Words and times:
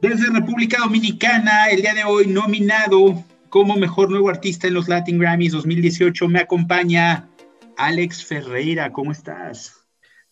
Desde 0.00 0.30
República 0.30 0.78
Dominicana, 0.78 1.66
el 1.70 1.80
día 1.82 1.92
de 1.92 2.04
hoy 2.04 2.28
nominado 2.28 3.24
como 3.48 3.74
mejor 3.76 4.10
nuevo 4.10 4.28
artista 4.28 4.68
en 4.68 4.74
los 4.74 4.86
Latin 4.86 5.18
Grammys 5.18 5.50
2018, 5.50 6.28
me 6.28 6.38
acompaña 6.38 7.28
Alex 7.76 8.24
Ferreira. 8.24 8.92
¿Cómo 8.92 9.10
estás? 9.10 9.72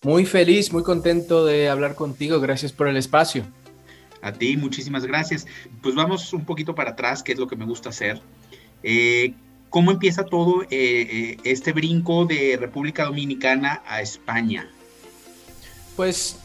Muy 0.05 0.25
feliz, 0.25 0.73
muy 0.73 0.85
contento 0.85 1.45
de 1.45 1.69
hablar 1.69 1.97
contigo. 1.97 2.39
Gracias 2.39 2.73
por 2.73 2.87
el 2.87 2.97
espacio. 2.97 3.45
A 4.23 4.31
ti, 4.31 4.57
muchísimas 4.57 5.05
gracias. 5.05 5.49
Pues 5.83 5.97
vamos 5.97 6.33
un 6.33 6.45
poquito 6.45 6.77
para 6.77 6.91
atrás, 6.91 7.25
que 7.25 7.33
es 7.33 7.39
lo 7.39 7.49
que 7.49 7.57
me 7.57 7.65
gusta 7.65 7.89
hacer. 7.89 8.21
Eh, 8.85 9.35
¿Cómo 9.69 9.91
empieza 9.91 10.25
todo 10.25 10.63
eh, 10.63 10.69
eh, 10.71 11.37
este 11.43 11.73
brinco 11.73 12.25
de 12.25 12.57
República 12.57 13.07
Dominicana 13.07 13.83
a 13.85 14.01
España? 14.01 14.71
Pues 15.97 16.39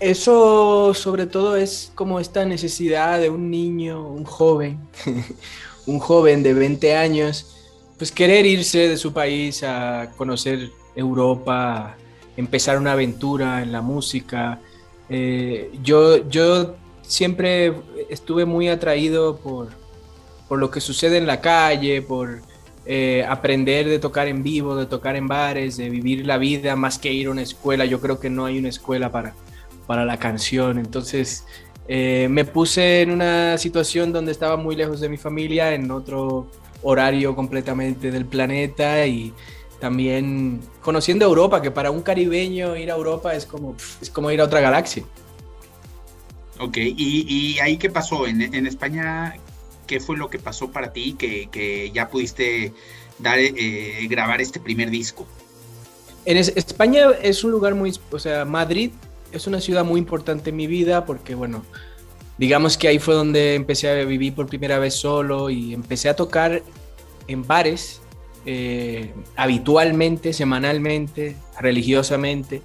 eso 0.00 0.94
sobre 0.94 1.26
todo 1.26 1.56
es 1.56 1.92
como 1.94 2.18
esta 2.18 2.44
necesidad 2.44 3.20
de 3.20 3.30
un 3.30 3.50
niño, 3.50 4.08
un 4.08 4.24
joven, 4.24 4.80
un 5.86 5.98
joven 5.98 6.42
de 6.42 6.54
20 6.54 6.96
años, 6.96 7.56
pues 7.98 8.10
querer 8.10 8.46
irse 8.46 8.88
de 8.88 8.96
su 8.96 9.12
país 9.12 9.62
a 9.62 10.12
conocer 10.16 10.70
Europa, 10.96 11.96
empezar 12.36 12.78
una 12.78 12.92
aventura 12.92 13.62
en 13.62 13.72
la 13.72 13.82
música. 13.82 14.60
Eh, 15.10 15.70
yo, 15.82 16.28
yo 16.28 16.76
siempre 17.02 17.74
estuve 18.08 18.46
muy 18.46 18.68
atraído 18.68 19.36
por, 19.36 19.68
por 20.48 20.58
lo 20.58 20.70
que 20.70 20.80
sucede 20.80 21.18
en 21.18 21.26
la 21.26 21.42
calle, 21.42 22.00
por 22.00 22.40
eh, 22.86 23.24
aprender 23.28 23.86
de 23.86 23.98
tocar 23.98 24.28
en 24.28 24.42
vivo, 24.42 24.76
de 24.76 24.86
tocar 24.86 25.14
en 25.14 25.28
bares, 25.28 25.76
de 25.76 25.90
vivir 25.90 26.26
la 26.26 26.38
vida 26.38 26.74
más 26.74 26.98
que 26.98 27.12
ir 27.12 27.26
a 27.26 27.30
una 27.32 27.42
escuela. 27.42 27.84
Yo 27.84 28.00
creo 28.00 28.18
que 28.18 28.30
no 28.30 28.46
hay 28.46 28.58
una 28.58 28.70
escuela 28.70 29.12
para, 29.12 29.34
para 29.90 30.04
la 30.04 30.18
canción. 30.18 30.78
Entonces 30.78 31.44
eh, 31.88 32.28
me 32.30 32.44
puse 32.44 33.02
en 33.02 33.10
una 33.10 33.58
situación 33.58 34.12
donde 34.12 34.30
estaba 34.30 34.56
muy 34.56 34.76
lejos 34.76 35.00
de 35.00 35.08
mi 35.08 35.16
familia, 35.16 35.74
en 35.74 35.90
otro 35.90 36.46
horario 36.82 37.34
completamente 37.34 38.12
del 38.12 38.24
planeta 38.24 39.04
y 39.04 39.34
también 39.80 40.60
conociendo 40.80 41.24
Europa, 41.24 41.60
que 41.60 41.72
para 41.72 41.90
un 41.90 42.02
caribeño 42.02 42.76
ir 42.76 42.92
a 42.92 42.94
Europa 42.94 43.34
es 43.34 43.46
como, 43.46 43.74
es 44.00 44.10
como 44.10 44.30
ir 44.30 44.40
a 44.40 44.44
otra 44.44 44.60
galaxia. 44.60 45.02
Ok, 46.60 46.76
¿y, 46.76 47.58
ahí 47.58 47.76
qué 47.76 47.90
pasó? 47.90 48.28
¿En, 48.28 48.66
España 48.68 49.34
qué 49.88 49.98
fue 49.98 50.16
lo 50.16 50.30
que 50.30 50.38
pasó 50.38 50.70
para 50.70 50.92
ti 50.92 51.16
que, 51.18 51.90
ya 51.92 52.08
pudiste 52.08 52.72
dar, 53.18 53.40
eh, 53.40 54.06
grabar 54.08 54.40
este 54.40 54.60
primer 54.60 54.88
disco? 54.88 55.26
En 56.26 56.36
España 56.36 57.08
es 57.20 57.42
un 57.42 57.50
lugar 57.50 57.74
muy, 57.74 57.92
o 58.12 58.18
sea, 58.20 58.44
Madrid 58.44 58.92
es 59.32 59.46
una 59.46 59.60
ciudad 59.60 59.84
muy 59.84 59.98
importante 59.98 60.50
en 60.50 60.56
mi 60.56 60.66
vida 60.66 61.04
porque, 61.04 61.34
bueno, 61.34 61.64
digamos 62.38 62.76
que 62.76 62.88
ahí 62.88 62.98
fue 62.98 63.14
donde 63.14 63.54
empecé 63.54 63.90
a 63.90 64.04
vivir 64.04 64.34
por 64.34 64.46
primera 64.46 64.78
vez 64.78 64.94
solo 64.94 65.50
y 65.50 65.74
empecé 65.74 66.08
a 66.08 66.16
tocar 66.16 66.62
en 67.28 67.46
bares 67.46 68.00
eh, 68.46 69.12
habitualmente, 69.36 70.32
semanalmente, 70.32 71.36
religiosamente. 71.58 72.62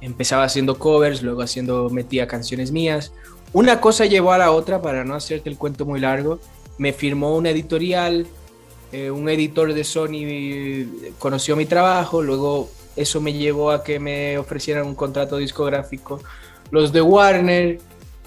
Empezaba 0.00 0.44
haciendo 0.44 0.78
covers, 0.78 1.22
luego 1.22 1.42
haciendo, 1.42 1.90
metía 1.90 2.26
canciones 2.26 2.72
mías. 2.72 3.12
Una 3.52 3.80
cosa 3.80 4.06
llevó 4.06 4.32
a 4.32 4.38
la 4.38 4.50
otra, 4.50 4.80
para 4.80 5.04
no 5.04 5.14
hacerte 5.14 5.50
el 5.50 5.58
cuento 5.58 5.84
muy 5.84 6.00
largo. 6.00 6.40
Me 6.78 6.92
firmó 6.92 7.36
una 7.36 7.50
editorial, 7.50 8.26
eh, 8.90 9.10
un 9.10 9.28
editor 9.28 9.74
de 9.74 9.84
Sony 9.84 11.14
conoció 11.18 11.54
mi 11.54 11.66
trabajo, 11.66 12.22
luego 12.22 12.70
eso 12.96 13.20
me 13.20 13.32
llevó 13.32 13.70
a 13.70 13.82
que 13.82 13.98
me 13.98 14.38
ofrecieran 14.38 14.86
un 14.86 14.94
contrato 14.94 15.36
discográfico 15.36 16.20
los 16.72 16.90
de 16.90 17.02
Warner 17.02 17.78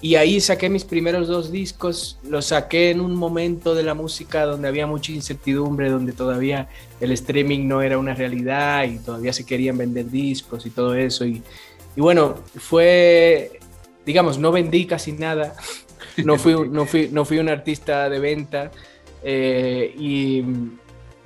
y 0.01 0.15
ahí 0.15 0.39
saqué 0.39 0.69
mis 0.69 0.85
primeros 0.85 1.27
dos 1.27 1.51
discos, 1.51 2.19
los 2.29 2.45
saqué 2.45 2.91
en 2.91 3.01
un 3.01 3.15
momento 3.15 3.73
de 3.73 3.81
la 3.81 3.95
música 3.95 4.45
donde 4.45 4.67
había 4.67 4.85
mucha 4.85 5.11
incertidumbre, 5.11 5.89
donde 5.89 6.13
todavía 6.13 6.69
el 6.99 7.11
streaming 7.11 7.67
no 7.67 7.81
era 7.81 7.97
una 7.97 8.13
realidad 8.13 8.83
y 8.83 8.99
todavía 8.99 9.33
se 9.33 9.47
querían 9.47 9.79
vender 9.79 10.11
discos 10.11 10.63
y 10.67 10.69
todo 10.69 10.93
eso. 10.93 11.25
Y, 11.25 11.41
bueno, 11.95 12.35
fue, 12.55 13.59
digamos, 14.05 14.37
no 14.37 14.51
vendí 14.51 14.85
casi 14.85 15.11
nada, 15.11 15.55
no 16.23 16.37
fui, 16.37 16.53
no 16.69 16.85
fui, 16.85 17.09
no 17.11 17.25
fui 17.25 17.39
un 17.39 17.49
artista 17.49 18.07
de 18.09 18.19
venta, 18.19 18.71
eh, 19.23 19.95
y, 19.97 20.43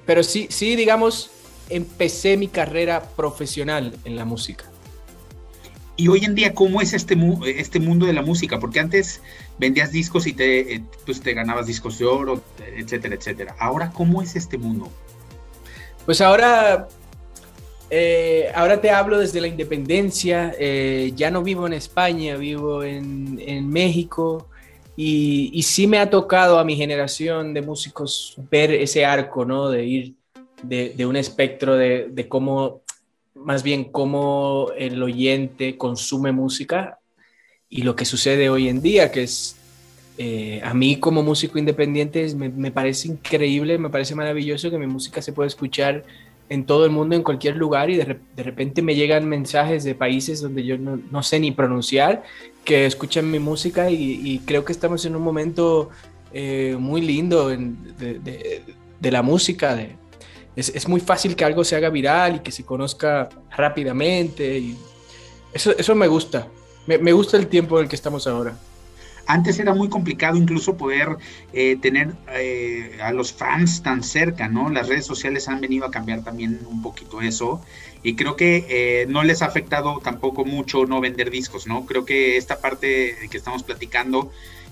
pero 0.05 0.23
sí, 0.23 0.47
sí, 0.49 0.77
digamos, 0.77 1.31
empecé 1.69 2.37
mi 2.37 2.47
carrera 2.47 3.01
profesional 3.15 3.95
en 4.05 4.15
la 4.15 4.25
música. 4.25 4.65
Y 5.99 6.07
hoy 6.07 6.23
en 6.23 6.33
día, 6.33 6.53
¿cómo 6.53 6.79
es 6.79 6.93
este, 6.93 7.17
este 7.45 7.81
mundo 7.81 8.05
de 8.05 8.13
la 8.13 8.21
música? 8.21 8.57
Porque 8.57 8.79
antes 8.79 9.21
vendías 9.57 9.91
discos 9.91 10.27
y 10.27 10.33
te, 10.33 10.75
eh, 10.75 10.83
pues 11.05 11.19
te 11.19 11.33
ganabas 11.33 11.67
discos 11.67 11.99
de 11.99 12.05
oro, 12.05 12.41
etcétera, 12.77 13.15
etcétera. 13.15 13.55
Ahora, 13.59 13.91
¿cómo 13.91 14.21
es 14.21 14.37
este 14.37 14.57
mundo? 14.57 14.89
Pues 16.05 16.21
ahora, 16.21 16.87
eh, 17.89 18.49
ahora 18.55 18.79
te 18.79 18.91
hablo 18.91 19.19
desde 19.19 19.41
la 19.41 19.47
independencia. 19.47 20.55
Eh, 20.57 21.11
ya 21.17 21.31
no 21.31 21.43
vivo 21.43 21.67
en 21.67 21.73
España, 21.73 22.37
vivo 22.37 22.81
en, 22.81 23.37
en 23.45 23.69
México. 23.69 24.47
Y, 24.95 25.51
y, 25.53 25.63
sí 25.63 25.85
me 25.85 25.99
ha 25.99 26.09
tocado 26.09 26.59
a 26.59 26.63
mi 26.63 26.77
generación 26.77 27.53
de 27.53 27.61
músicos 27.61 28.35
ver 28.49 28.71
ese 28.71 29.05
arco, 29.05 29.43
¿no? 29.43 29.69
De 29.69 29.85
ir 29.85 30.18
de, 30.63 31.05
un 31.05 31.15
espectro 31.15 31.75
de, 31.75 32.25
cómo, 32.27 32.81
más 33.35 33.63
bien 33.63 33.85
cómo 33.85 34.71
el 34.77 35.01
oyente 35.01 35.77
consume 35.77 36.31
música 36.31 36.99
y 37.69 37.83
lo 37.83 37.95
que 37.95 38.05
sucede 38.05 38.49
hoy 38.49 38.67
en 38.67 38.81
día, 38.81 39.11
que 39.11 39.23
es, 39.23 39.55
eh, 40.17 40.61
a 40.63 40.73
mí 40.73 40.97
como 40.97 41.23
músico 41.23 41.59
independiente 41.59 42.33
me, 42.35 42.71
parece 42.71 43.07
increíble, 43.07 43.77
me 43.77 43.89
parece 43.89 44.15
maravilloso 44.15 44.69
que 44.69 44.77
mi 44.77 44.87
música 44.87 45.21
se 45.21 45.33
pueda 45.33 45.47
escuchar 45.47 46.03
en 46.49 46.65
todo 46.65 46.83
el 46.83 46.91
mundo, 46.91 47.15
en 47.15 47.21
cualquier 47.21 47.55
lugar, 47.55 47.91
y 47.91 47.97
de, 47.97 48.17
repente 48.37 48.81
me 48.81 48.95
llegan 48.95 49.29
mensajes 49.29 49.83
de 49.83 49.93
países 49.93 50.41
donde 50.41 50.65
yo 50.65 50.77
no, 50.79 51.23
sé 51.23 51.39
ni 51.39 51.51
pronunciar, 51.51 52.23
que 52.65 52.87
escuchan 52.87 53.29
mi 53.29 53.37
música 53.37 53.91
y, 53.91 54.41
creo 54.45 54.65
que 54.65 54.71
estamos 54.71 55.05
en 55.05 55.15
un 55.15 55.21
momento 55.21 55.89
eh, 56.33 56.75
muy 56.79 57.01
lindo 57.01 57.49
de, 57.49 58.63
de, 58.99 59.11
la 59.11 59.21
música, 59.21 59.75
de, 59.75 59.95
es, 60.55 60.87
muy 60.87 60.99
fácil 60.99 61.35
que 61.35 61.45
algo 61.45 61.63
se 61.63 61.75
haga 61.75 61.89
viral 61.89 62.37
y 62.37 62.39
que 62.39 62.51
se 62.51 62.63
conozca 62.63 63.29
rápidamente. 63.55 64.57
Y 64.57 64.77
eso, 65.53 65.75
eso 65.77 65.95
me 65.95 66.07
gusta. 66.07 66.47
Me, 66.87 67.11
gusta 67.13 67.37
el 67.37 67.47
tiempo 67.47 67.77
en 67.77 67.83
el 67.83 67.89
que 67.89 67.95
estamos 67.95 68.25
ahora. 68.25 68.57
Antes 69.27 69.59
era 69.59 69.75
muy 69.75 69.89
complicado 69.89 70.37
incluso 70.37 70.75
poder 70.75 71.17
eh, 71.53 71.77
tener 71.79 72.15
eh, 72.29 72.97
a 72.99 73.11
los 73.13 73.31
fans 73.31 73.83
tan 73.83 74.01
cerca, 74.01 74.47
¿no? 74.47 74.71
Las 74.71 74.87
redes 74.87 75.05
sociales 75.05 75.47
han 75.47 75.61
venido 75.61 75.85
a 75.85 75.91
cambiar 75.91 76.23
también 76.23 76.61
un 76.67 76.81
poquito 76.81 77.21
eso 77.21 77.61
y 78.01 78.15
creo 78.15 78.35
que 78.35 78.65
eh, 78.69 79.05
no 79.07 79.21
les 79.23 79.43
ha 79.43 79.45
afectado 79.45 79.99
tampoco 80.03 80.45
mucho 80.45 80.87
no 80.87 80.99
vender 80.99 81.29
discos, 81.29 81.67
¿no? 81.67 81.85
Creo 81.85 82.05
que 82.05 82.37
esta 82.37 82.59
parte 82.59 83.15
que 83.29 83.37
estamos 83.37 83.61
platicando 83.61 84.31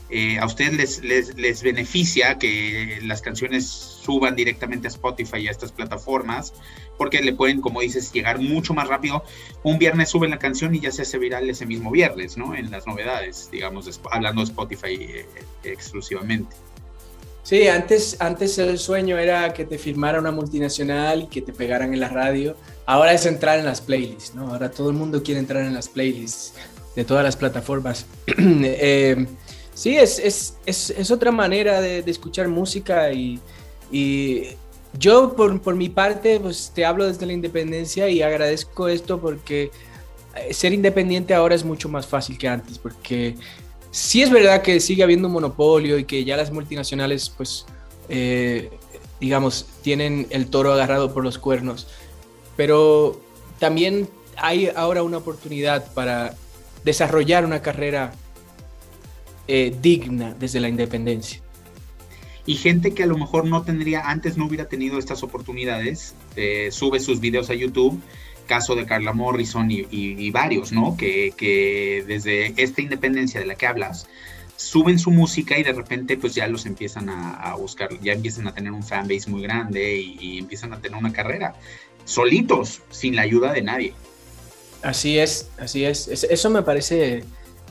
eh, 0.09 0.39
a 0.39 0.45
ustedes 0.45 1.03
les, 1.03 1.35
les, 1.35 1.63
beneficia 1.63 2.37
que 2.37 2.99
las 3.03 3.21
canciones 3.21 3.65
suban 3.67 4.35
directamente 4.35 4.87
a 4.87 4.89
Spotify 4.89 5.39
y 5.39 5.47
a 5.47 5.51
estas 5.51 5.73
plataformas, 5.73 6.53
porque 6.97 7.21
le 7.21 7.33
pueden, 7.33 7.59
como 7.59 7.81
dices, 7.81 8.13
llegar 8.13 8.39
mucho 8.39 8.73
más 8.73 8.87
rápido. 8.87 9.23
Un 9.63 9.77
viernes 9.77 10.09
suben 10.09 10.31
la 10.31 10.39
canción 10.39 10.73
y 10.73 10.79
ya 10.79 10.91
se 10.91 11.01
hace 11.01 11.17
viral 11.17 11.49
ese 11.49 11.65
mismo 11.65 11.91
viernes, 11.91 12.37
¿no? 12.37 12.55
En 12.55 12.71
las 12.71 12.87
novedades, 12.87 13.49
digamos, 13.51 13.99
hablando 14.11 14.41
de 14.41 14.45
Spotify 14.45 14.93
eh, 14.93 15.25
exclusivamente. 15.63 16.55
Sí, 17.43 17.67
antes, 17.67 18.17
antes 18.19 18.57
el 18.57 18.77
sueño 18.77 19.17
era 19.17 19.53
que 19.53 19.65
te 19.65 19.77
firmara 19.77 20.19
una 20.19 20.31
multinacional 20.31 21.23
y 21.23 21.27
que 21.27 21.41
te 21.41 21.53
pegaran 21.53 21.93
en 21.93 21.99
la 21.99 22.09
radio. 22.09 22.57
Ahora 22.85 23.13
es 23.13 23.25
entrar 23.25 23.59
en 23.59 23.65
las 23.65 23.81
playlists, 23.81 24.35
¿no? 24.35 24.51
Ahora 24.51 24.71
todo 24.71 24.89
el 24.89 24.95
mundo 24.95 25.23
quiere 25.23 25.39
entrar 25.39 25.63
en 25.63 25.73
las 25.73 25.87
playlists 25.87 26.53
de 26.95 27.05
todas 27.05 27.23
las 27.23 27.35
plataformas. 27.37 28.05
eh, 28.37 29.27
Sí, 29.77 29.95
es, 29.95 30.17
es, 30.17 30.57
es, 30.65 30.89
es 30.89 31.11
otra 31.11 31.31
manera 31.31 31.79
de, 31.81 31.99
escuchar 32.07 32.47
música 32.47 33.13
y, 33.13 33.39
y 33.91 34.45
yo 34.97 35.35
por, 35.35 35.61
por, 35.61 35.75
mi 35.75 35.87
parte 35.87 36.39
pues 36.39 36.71
te 36.73 36.83
hablo 36.83 37.05
desde 37.05 37.27
la 37.27 37.33
independencia 37.33 38.09
y 38.09 38.23
agradezco 38.23 38.87
esto 38.87 39.21
porque 39.21 39.69
eh, 40.35 40.51
ser 40.51 40.73
independiente 40.73 41.35
ahora 41.35 41.53
es 41.53 41.63
mucho 41.63 41.89
más 41.89 42.07
fácil 42.07 42.39
que 42.39 42.47
antes 42.47 42.79
porque 42.79 43.35
sí 43.91 44.23
es 44.23 44.31
verdad 44.31 44.63
que 44.63 44.79
sigue 44.79 45.03
habiendo 45.03 45.27
un 45.27 45.35
monopolio 45.35 45.99
y 45.99 46.05
que 46.05 46.25
ya 46.25 46.37
las 46.37 46.51
multinacionales 46.51 47.29
pues 47.29 47.67
eh, 48.09 48.71
digamos 49.19 49.67
tienen 49.83 50.25
el 50.31 50.47
toro 50.47 50.73
agarrado 50.73 51.13
por 51.13 51.23
los 51.23 51.37
cuernos 51.37 51.85
pero 52.55 53.21
también 53.59 54.09
hay 54.37 54.71
ahora 54.75 55.03
una 55.03 55.17
oportunidad 55.17 55.93
para 55.93 56.33
desarrollar 56.83 57.45
una 57.45 57.61
carrera 57.61 58.15
eh, 59.47 59.75
digna 59.81 60.35
desde 60.39 60.59
la 60.59 60.69
independencia. 60.69 61.41
Y 62.45 62.55
gente 62.55 62.93
que 62.93 63.03
a 63.03 63.07
lo 63.07 63.17
mejor 63.17 63.45
no 63.45 63.63
tendría, 63.63 64.09
antes 64.09 64.37
no 64.37 64.45
hubiera 64.45 64.69
tenido 64.69 64.99
estas 64.99 65.21
oportunidades, 65.21 66.15
eh, 66.37 66.69
sube 66.71 66.99
sus 66.99 67.19
videos 67.19 67.49
a 67.49 67.53
YouTube, 67.53 68.01
caso 68.45 68.75
de 68.75 68.85
Carla 68.85 69.11
Morrison 69.11 69.67
y, 69.69 70.31
varios, 70.31 70.71
¿no? 70.71 70.95
Que, 70.95 71.33
que, 71.35 72.05
desde 72.07 72.53
esta 72.55 72.81
independencia 72.81 73.41
de 73.41 73.45
la 73.45 73.55
que 73.55 73.67
hablas, 73.67 74.07
suben 74.57 74.97
su 74.97 75.11
música 75.11 75.57
y 75.57 75.63
de 75.63 75.71
repente 75.71 76.17
pues 76.17 76.33
ya 76.35 76.47
los 76.47 76.65
empiezan 76.65 77.09
a, 77.09 77.55
buscar, 77.55 77.89
ya 78.01 78.13
empiezan 78.13 78.47
a 78.47 78.53
tener 78.53 78.71
un 78.71 78.83
fanbase 78.83 79.29
muy 79.29 79.43
grande 79.43 79.97
y, 79.97 80.39
empiezan 80.39 80.73
a 80.73 80.81
tener 80.81 80.97
una 80.97 81.13
carrera 81.13 81.55
solitos, 82.05 82.81
sin 82.89 83.15
la 83.15 83.21
ayuda 83.21 83.53
de 83.53 83.61
nadie. 83.61 83.93
Así 84.81 85.19
es, 85.19 85.49
así 85.57 85.85
es. 85.85 86.07
Eso 86.07 86.49
me 86.49 86.63
parece 86.63 87.23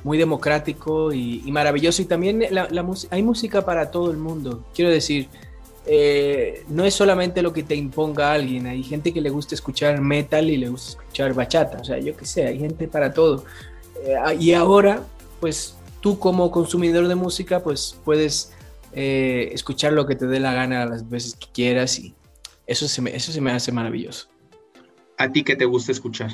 muy 0.05 0.19
democrático 0.19 1.13
y, 1.13 1.43
maravilloso. 1.51 2.03
Y 2.03 2.05
también 2.05 2.45
la, 2.51 2.69
hay 3.11 3.23
música 3.23 3.65
para 3.65 3.91
todo 3.91 4.11
el 4.11 4.17
mundo. 4.17 4.65
Quiero 4.75 4.91
decir, 4.91 5.29
eh, 5.87 6.65
no 6.69 6.85
es 6.85 6.95
solamente 6.95 7.43
lo 7.43 7.53
que 7.53 7.63
te 7.63 7.75
imponga 7.75 8.33
alguien. 8.33 8.67
Hay 8.67 8.83
gente 8.83 9.13
que 9.13 9.21
le 9.21 9.31
gusta 9.31 9.55
escuchar 9.55 10.01
metal 10.01 10.51
y 10.51 10.57
le 10.57 10.69
gusta 10.69 11.01
escuchar 11.01 11.35
bachata. 11.35 11.79
O 11.81 11.85
sea, 11.85 11.99
yo 11.99 12.17
qué 12.17 12.25
sé, 12.25 12.47
hay 12.47 12.59
gente 12.59 12.89
para 12.89 13.13
todo. 13.13 13.45
Eh, 14.05 14.17
y 14.39 14.53
ahora, 14.53 15.03
pues 15.41 15.77
tú 16.01 16.19
como 16.19 16.51
consumidor 16.51 17.09
de 17.09 17.15
música, 17.15 17.63
pues 17.63 17.99
puedes 18.05 18.53
eh, 18.93 19.51
escuchar 19.53 19.93
lo 19.93 20.07
que 20.07 20.17
te 20.17 20.27
dé 20.27 20.41
la 20.41 20.53
gana 20.53 20.87
las 20.87 21.09
veces 21.09 21.35
que 21.35 21.47
quieras 21.53 21.99
y 21.99 22.15
eso 22.67 22.89
se 22.89 23.03
me, 23.03 23.15
eso 23.15 23.31
se 23.33 23.41
me 23.41 23.53
hace 23.53 23.73
maravilloso. 23.73 24.29
¿A 25.19 25.31
ti 25.31 25.43
qué 25.43 25.57
te 25.57 25.65
gusta 25.65 25.93
escuchar? 25.93 26.31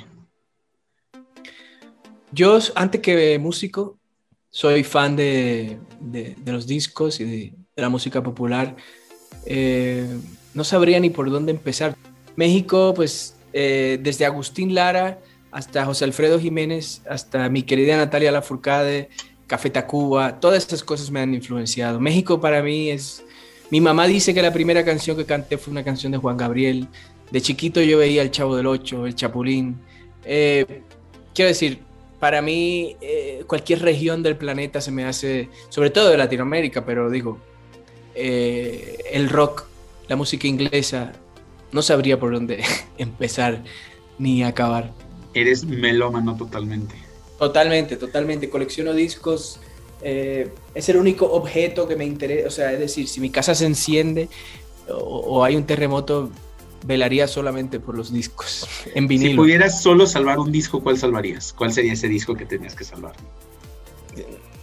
Yo, 2.32 2.58
antes 2.75 3.00
que 3.02 3.38
músico, 3.38 3.99
soy 4.50 4.84
fan 4.84 5.17
de, 5.17 5.79
los 6.46 6.67
discos 6.67 7.20
y 7.20 7.25
de, 7.25 7.55
la 7.76 7.90
música 7.90 8.23
popular. 8.23 8.76
Eh, 9.44 10.06
no 10.55 10.64
sabría 10.64 10.99
ni 10.99 11.11
por 11.11 11.31
dónde 11.31 11.52
empezar. 11.52 11.96
México, 12.37 12.94
pues 12.94 13.37
eh, 13.52 13.99
desde 14.02 14.25
Agustín 14.25 14.75
Lara 14.75 15.20
hasta 15.50 15.84
José 15.84 16.05
Alfredo 16.05 16.40
Jiménez, 16.40 17.02
hasta 17.08 17.49
mi 17.50 17.62
querida 17.62 17.96
Natalia 17.99 18.32
Lafourcade, 18.32 19.11
Café 19.46 19.69
Tacuba, 19.69 20.40
todas 20.40 20.58
estas 20.58 20.82
cosas 20.82 21.11
me 21.11 21.20
han 21.20 21.34
influenciado. 21.34 22.00
México 22.00 22.40
para 22.40 22.62
mí 22.62 22.90
es... 22.90 23.23
Mi 23.70 23.81
mamá 23.81 24.06
dice 24.06 24.32
que 24.32 24.43
la 24.43 24.52
primera 24.52 24.84
canción 24.84 25.17
que 25.17 25.26
canté 25.26 25.58
fue 25.58 25.73
una 25.73 25.84
canción 25.84 26.12
de 26.12 26.19
Juan 26.19 26.37
Gabriel. 26.37 26.88
De 27.31 27.40
chiquito 27.40 27.81
yo 27.82 27.99
veía 27.99 28.23
El 28.23 28.31
Chavo 28.31 28.56
del 28.56 28.67
Ocho, 28.67 29.06
El 29.06 29.14
Chapulín. 29.14 29.79
Eh, 30.25 30.82
quiero 31.34 31.49
decir, 31.49 31.81
para 32.22 32.40
mí 32.40 32.96
eh, 33.00 33.42
cualquier 33.48 33.82
región 33.82 34.22
del 34.22 34.36
planeta 34.36 34.80
se 34.80 34.92
me 34.92 35.04
hace, 35.04 35.48
sobre 35.70 35.90
todo 35.90 36.08
de 36.08 36.16
Latinoamérica, 36.16 36.86
pero 36.86 37.10
digo, 37.10 37.36
eh, 38.14 38.98
el 39.10 39.28
rock, 39.28 39.64
la 40.06 40.14
música 40.14 40.46
inglesa, 40.46 41.14
no 41.72 41.82
sabría 41.82 42.20
por 42.20 42.32
dónde 42.32 42.62
empezar 42.96 43.64
ni 44.20 44.44
acabar. 44.44 44.92
Eres 45.34 45.64
melómano 45.64 46.36
totalmente. 46.36 46.94
Totalmente, 47.40 47.96
totalmente. 47.96 48.48
Colecciono 48.48 48.94
discos. 48.94 49.58
Eh, 50.00 50.48
es 50.76 50.88
el 50.88 50.98
único 50.98 51.26
objeto 51.26 51.88
que 51.88 51.96
me 51.96 52.04
interesa. 52.04 52.46
O 52.46 52.52
sea, 52.52 52.72
es 52.72 52.78
decir, 52.78 53.08
si 53.08 53.20
mi 53.20 53.30
casa 53.30 53.52
se 53.52 53.66
enciende 53.66 54.28
o, 54.88 55.42
hay 55.42 55.56
un 55.56 55.64
terremoto, 55.64 56.30
velaría 56.84 57.29
solamente 57.29 57.81
por 57.81 57.96
los 57.96 58.12
discos 58.12 58.67
en 58.94 59.06
vinilo. 59.06 59.31
Si 59.31 59.37
pudieras 59.37 59.82
solo 59.82 60.06
salvar 60.06 60.38
un 60.38 60.52
disco, 60.52 60.82
¿cuál 60.82 60.99
salvarías? 60.99 61.52
¿Cuál 61.52 61.73
sería 61.73 61.93
ese 61.93 62.08
disco 62.08 62.34
que 62.34 62.46
tenías 62.46 62.75
que 62.75 62.84
salvar? 62.84 63.12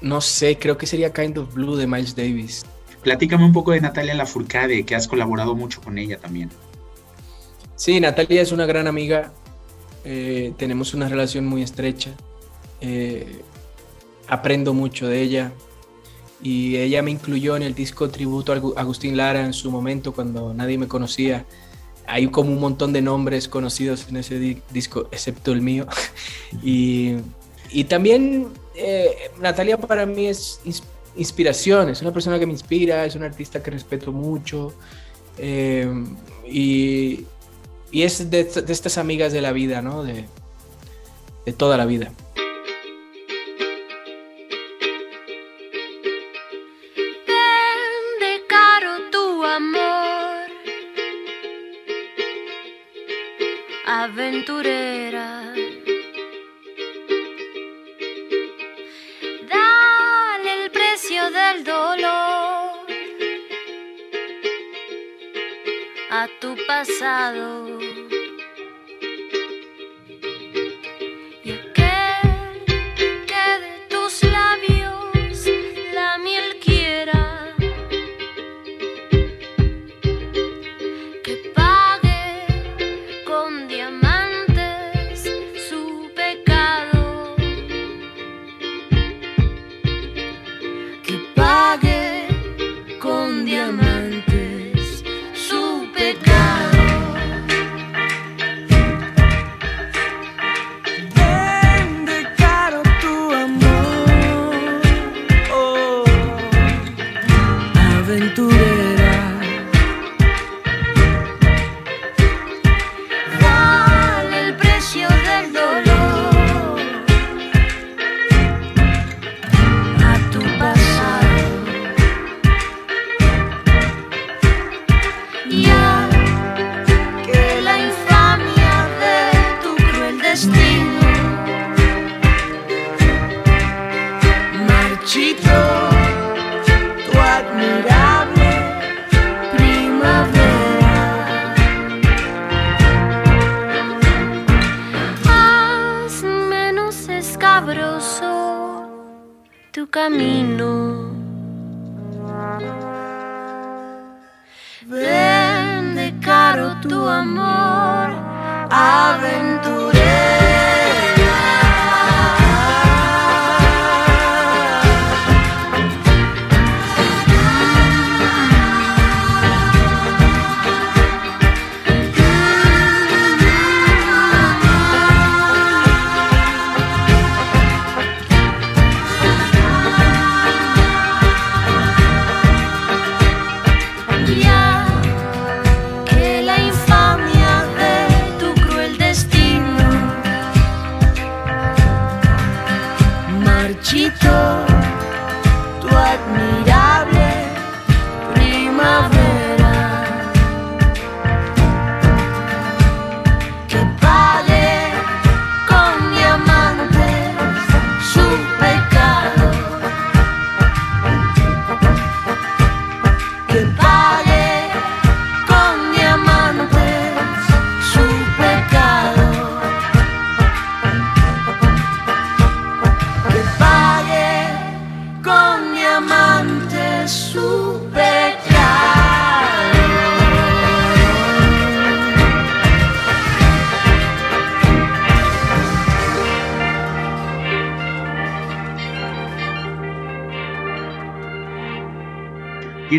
No 0.01 0.21
sé, 0.21 0.57
creo 0.57 0.77
que 0.77 0.86
sería 0.86 1.12
Kind 1.12 1.38
of 1.38 1.54
Blue 1.54 1.75
de 1.75 1.88
Miles 1.88 2.16
Davis. 2.16 2.66
Platícame 3.04 3.45
un 3.45 3.54
poco 3.54 3.71
de 3.71 3.81
Natalia 3.81 4.13
Lafourcade, 4.13 4.83
que 4.86 4.95
has 4.95 5.07
colaborado 5.07 5.56
mucho 5.56 5.81
con 5.81 5.98
ella 5.98 6.18
también. 6.18 6.50
Sí, 7.75 8.00
Natalia 8.00 8.42
es 8.42 8.51
una 8.51 8.66
gran 8.66 8.88
amiga. 8.88 9.31
Eh, 10.06 10.54
tenemos 10.57 10.94
una 10.94 11.07
relación 11.07 11.45
muy 11.45 11.63
estrecha. 11.63 12.12
Eh, 12.81 13.42
aprendo 14.27 14.74
mucho 14.74 15.07
de 15.07 15.21
ella 15.21 15.51
y 16.42 16.77
ella 16.77 17.01
me 17.01 17.12
incluyó 17.12 17.57
en 17.57 17.63
el 17.63 17.74
disco 17.75 18.10
tributo 18.10 18.54
a 18.54 18.81
Agustín 18.81 19.18
Lara 19.18 19.44
en 19.44 19.54
su 19.54 19.71
momento 19.71 20.13
cuando 20.13 20.54
nadie 20.54 20.77
me 20.77 20.88
conocía. 20.88 21.45
Hay 22.09 22.27
como 22.27 22.51
un 22.51 22.59
montón 22.59 22.91
de 22.91 23.01
nombres 23.01 23.47
conocidos 23.47 24.07
en 24.09 24.17
ese 24.17 24.39
disco, 24.71 25.07
excepto 25.11 25.51
el 25.51 25.61
mío. 25.61 25.88
y, 26.63 27.17
y, 27.69 27.83
también 27.85 28.47
eh, 28.75 29.31
Natalia 29.39 29.77
para 29.77 30.06
mí 30.06 30.27
es 30.27 30.59
inspiración, 31.15 31.89
es 31.89 32.01
una 32.01 32.11
persona 32.11 32.39
que 32.39 32.45
me 32.45 32.53
inspira, 32.53 33.06
es 33.06 33.15
una 33.15 33.27
artista 33.27 33.61
que 33.61 33.71
respeto 33.71 34.11
mucho. 34.11 34.73
Eh, 35.38 35.88
y, 36.50 37.25
y, 37.91 38.03
es 38.03 38.29
de, 38.29 38.44
de, 38.44 38.73
estas 38.73 38.97
amigas 38.97 39.31
de 39.31 39.41
la 39.41 39.51
vida, 39.51 39.81
¿no? 39.81 40.03
De, 40.03 40.25
de 41.45 41.53
toda 41.53 41.77
la 41.77 41.85
vida. 41.85 42.11
Pasado. 66.79 67.69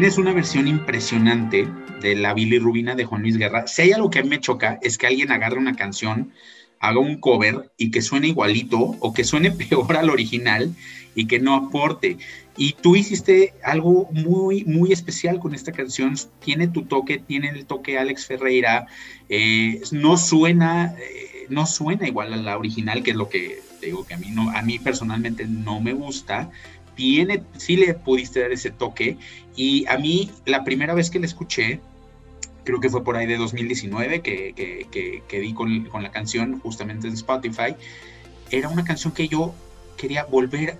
Tienes 0.01 0.17
una 0.17 0.33
versión 0.33 0.67
impresionante 0.67 1.69
de 2.01 2.15
la 2.15 2.33
bilirrubina 2.33 2.95
de 2.95 3.05
Juan 3.05 3.21
Luis 3.21 3.37
Guerra. 3.37 3.67
Si 3.67 3.83
hay 3.83 3.93
algo 3.93 4.09
que 4.09 4.21
a 4.21 4.23
mí 4.23 4.31
me 4.31 4.41
choca 4.41 4.79
es 4.81 4.97
que 4.97 5.07
alguien 5.07 5.31
agarre 5.31 5.59
una 5.59 5.77
canción, 5.77 6.33
haga 6.79 6.99
un 7.01 7.21
cover 7.21 7.71
y 7.77 7.91
que 7.91 8.01
suene 8.01 8.29
igualito 8.29 8.79
o 8.79 9.13
que 9.13 9.25
suene 9.25 9.51
peor 9.69 9.99
al 9.99 10.09
original 10.09 10.75
y 11.15 11.27
que 11.27 11.39
no 11.39 11.55
aporte. 11.55 12.17
Y 12.57 12.73
tú 12.81 12.97
hiciste 12.97 13.53
algo 13.63 14.09
muy, 14.11 14.65
muy 14.65 14.91
especial 14.91 15.39
con 15.39 15.55
esta 15.55 15.71
canción. 15.71 16.15
Tiene 16.43 16.67
tu 16.67 16.85
toque, 16.85 17.19
tiene 17.19 17.51
el 17.51 17.67
toque 17.67 17.99
Alex 17.99 18.25
Ferreira. 18.25 18.87
eh, 19.29 19.83
no 19.93 20.17
suena, 20.17 20.95
eh, 20.99 21.45
no 21.51 21.67
suena 21.67 22.09
igual 22.09 22.33
a 22.33 22.39
la 22.39 22.57
original, 22.57 23.03
que 23.03 23.11
es 23.11 23.17
lo 23.19 23.29
que 23.29 23.61
digo 23.81 24.07
que 24.07 24.15
a 24.15 24.19
mí 24.19 24.31
no, 24.31 24.51
a 24.51 24.63
mí 24.63 24.79
personalmente 24.79 25.47
no 25.47 25.81
me 25.81 25.93
gusta. 25.93 26.51
Tiene, 26.95 27.43
sí 27.57 27.77
le 27.77 27.95
pudiste 27.95 28.41
dar 28.41 28.53
ese 28.53 28.71
toque. 28.71 29.17
Y 29.57 29.87
a 29.87 29.99
mí, 29.99 30.31
la 30.47 30.65
primera 30.65 30.95
vez 30.95 31.11
que 31.11 31.19
la 31.19 31.27
escuché, 31.27 31.81
creo 32.65 32.81
que 32.81 32.89
fue 32.89 33.03
por 33.03 33.17
ahí 33.17 33.27
de 33.27 33.37
2019 33.37 34.21
que, 34.21 34.53
que, 34.55 34.87
que, 34.91 35.23
que 35.27 35.41
di 35.41 35.53
con, 35.53 35.85
con 35.87 36.03
la 36.03 36.11
canción 36.11 36.61
justamente 36.61 37.09
en 37.09 37.15
Spotify. 37.15 37.75
Era 38.51 38.69
una 38.69 38.85
canción 38.85 39.13
que 39.13 39.29
yo 39.29 39.55
quería 39.97 40.25
volver 40.25 40.77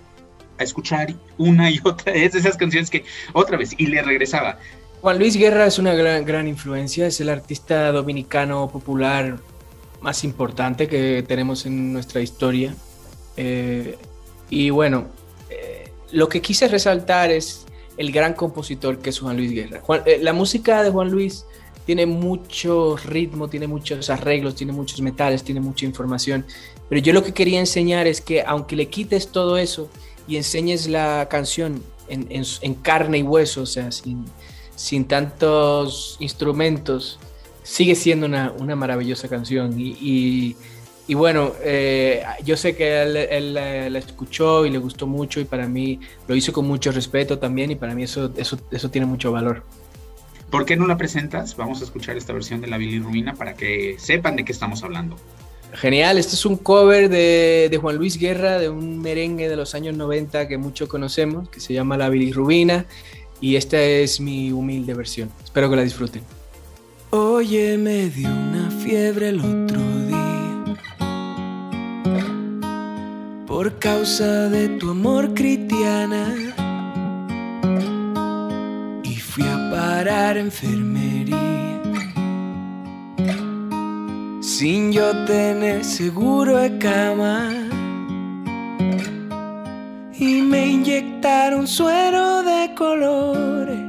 a 0.57 0.63
escuchar 0.63 1.13
una 1.37 1.69
y 1.69 1.79
otra 1.83 2.13
vez, 2.13 2.35
esas 2.35 2.57
canciones 2.57 2.89
que 2.89 3.03
otra 3.33 3.57
vez, 3.57 3.73
y 3.77 3.87
le 3.87 4.01
regresaba. 4.01 4.57
Juan 5.01 5.17
Luis 5.17 5.35
Guerra 5.35 5.65
es 5.65 5.79
una 5.79 5.93
gran, 5.93 6.25
gran 6.25 6.47
influencia, 6.47 7.07
es 7.07 7.19
el 7.21 7.29
artista 7.29 7.91
dominicano 7.91 8.69
popular 8.69 9.39
más 10.01 10.23
importante 10.23 10.87
que 10.87 11.23
tenemos 11.27 11.65
en 11.65 11.93
nuestra 11.93 12.21
historia. 12.21 12.75
Eh, 13.37 13.97
y 14.49 14.69
bueno, 14.69 15.07
lo 16.11 16.29
que 16.29 16.41
quise 16.41 16.67
resaltar 16.67 17.31
es 17.31 17.65
el 17.97 18.11
gran 18.11 18.33
compositor 18.33 18.99
que 18.99 19.09
es 19.09 19.19
Juan 19.19 19.37
Luis 19.37 19.51
Guerra. 19.51 19.81
Eh, 20.05 20.19
la 20.21 20.33
música 20.33 20.83
de 20.83 20.89
Juan 20.89 21.09
Luis 21.11 21.45
tiene 21.85 22.05
mucho 22.05 22.97
ritmo, 22.97 23.49
tiene 23.49 23.67
muchos 23.67 24.09
arreglos, 24.09 24.55
tiene 24.55 24.73
muchos 24.73 25.01
metales, 25.01 25.43
tiene 25.43 25.61
mucha 25.61 25.85
información. 25.85 26.45
Pero 26.89 27.01
yo 27.01 27.13
lo 27.13 27.23
que 27.23 27.33
quería 27.33 27.59
enseñar 27.59 28.07
es 28.07 28.21
que 28.21 28.43
aunque 28.45 28.75
le 28.75 28.87
quites 28.87 29.29
todo 29.29 29.57
eso 29.57 29.89
y 30.27 30.37
enseñes 30.37 30.87
la 30.87 31.27
canción 31.29 31.83
en, 32.07 32.75
carne 32.75 33.19
y 33.19 33.23
hueso, 33.23 33.61
o 33.61 33.65
sea, 33.65 33.89
sin, 33.91 35.05
tantos 35.05 36.17
instrumentos, 36.19 37.19
sigue 37.63 37.95
siendo 37.95 38.25
una, 38.25 38.75
maravillosa 38.75 39.27
canción. 39.27 39.79
Y- 39.79 40.55
y 41.11 41.13
bueno, 41.13 41.51
eh, 41.61 42.23
yo 42.45 42.55
sé 42.55 42.73
que 42.73 43.01
él, 43.01 43.17
él 43.17 43.53
la, 43.53 43.89
la 43.89 43.99
escuchó 43.99 44.65
y 44.65 44.69
le 44.69 44.77
gustó 44.77 45.07
mucho 45.07 45.41
y 45.41 45.43
para 45.43 45.67
mí 45.67 45.99
lo 46.25 46.37
hizo 46.37 46.53
con 46.53 46.65
mucho 46.65 46.89
respeto 46.93 47.37
también 47.37 47.69
y 47.69 47.75
para 47.75 47.93
mí 47.93 48.03
eso, 48.03 48.31
eso, 48.37 48.57
eso 48.71 48.89
tiene 48.89 49.05
mucho 49.05 49.29
valor. 49.29 49.65
¿Por 50.49 50.63
qué 50.63 50.77
no 50.77 50.87
la 50.87 50.95
presentas? 50.95 51.57
Vamos 51.57 51.81
a 51.81 51.83
escuchar 51.83 52.15
esta 52.15 52.31
versión 52.31 52.61
de 52.61 52.67
la 52.67 52.77
bilirrubina 52.77 53.33
para 53.33 53.55
que 53.55 53.97
sepan 53.99 54.37
de 54.37 54.45
qué 54.45 54.53
estamos 54.53 54.83
hablando. 54.83 55.17
Genial, 55.73 56.17
este 56.17 56.35
es 56.35 56.45
un 56.45 56.55
cover 56.55 57.09
de, 57.09 57.67
de 57.69 57.77
Juan 57.77 57.97
Luis 57.97 58.17
Guerra, 58.17 58.57
de 58.57 58.69
un 58.69 59.01
merengue 59.01 59.49
de 59.49 59.57
los 59.57 59.75
años 59.75 59.97
90 59.97 60.47
que 60.47 60.57
muchos 60.57 60.87
conocemos, 60.87 61.49
que 61.49 61.59
se 61.59 61.73
llama 61.73 61.97
La 61.97 62.07
Bilirrubina, 62.07 62.85
y 63.41 63.57
esta 63.57 63.81
es 63.81 64.21
mi 64.21 64.53
humilde 64.53 64.93
versión. 64.93 65.29
Espero 65.43 65.69
que 65.69 65.75
la 65.75 65.83
disfruten. 65.83 66.23
Oye, 67.09 67.77
me 67.77 68.07
dio 68.07 68.29
una 68.29 68.71
fiebre 68.81 69.27
el 69.27 69.41
otro 69.41 69.90
por 73.61 73.77
causa 73.77 74.49
de 74.49 74.69
tu 74.79 74.89
amor, 74.89 75.35
Cristiana. 75.35 76.33
Y 79.03 79.15
fui 79.17 79.43
a 79.43 79.69
parar 79.69 80.35
enfermería 80.35 81.79
sin 84.41 84.91
yo 84.91 85.11
tener 85.25 85.85
seguro 85.85 86.57
de 86.57 86.75
cama. 86.79 87.51
Y 90.17 90.41
me 90.41 90.65
inyectaron 90.65 91.67
suero 91.67 92.41
de 92.41 92.73
colores 92.73 93.85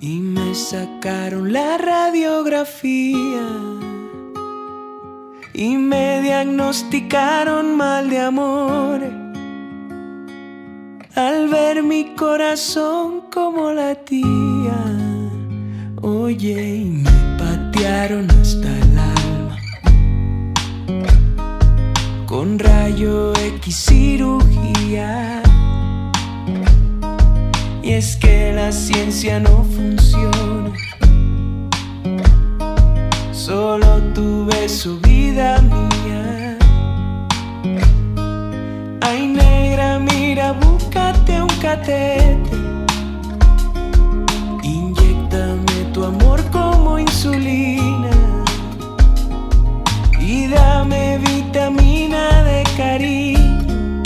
y 0.00 0.20
me 0.20 0.54
sacaron 0.54 1.50
la 1.50 1.78
radiografía 1.78 3.79
y 5.60 5.76
me 5.76 6.22
diagnosticaron 6.22 7.76
mal 7.76 8.08
de 8.08 8.18
amor 8.18 9.02
al 11.14 11.48
ver 11.48 11.82
mi 11.82 12.14
corazón 12.14 13.24
como 13.30 13.70
latía. 13.70 14.80
Oye, 16.00 16.76
y 16.76 16.84
me 17.04 17.10
patearon 17.38 18.30
hasta 18.30 18.68
el 18.68 18.98
alma 18.98 19.58
con 22.24 22.58
rayo 22.58 23.34
X 23.34 23.84
cirugía. 23.84 25.42
Y 27.82 27.90
es 27.92 28.16
que 28.16 28.54
la 28.54 28.72
ciencia 28.72 29.38
no 29.38 29.62
funciona. 29.64 30.72
Solo 33.30 33.89
tu 34.20 34.44
beso, 34.44 34.98
vida 35.08 35.48
mía. 35.72 36.58
Ay, 39.08 39.20
negra, 39.26 39.98
mira, 39.98 40.46
búscate 40.64 41.32
un 41.40 41.54
catete. 41.64 42.58
Inyectame 44.62 45.76
tu 45.94 46.04
amor 46.04 46.38
como 46.56 46.98
insulina. 46.98 48.14
Y 50.32 50.48
dame 50.48 51.18
vitamina 51.28 52.22
de 52.50 52.60
cariño 52.76 54.02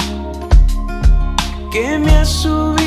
que 1.72 1.98
me 1.98 2.12
ha 2.20 2.24
subido 2.24 2.83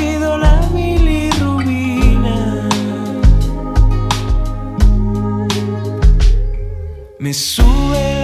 Me 7.20 7.32
sube 7.32 8.17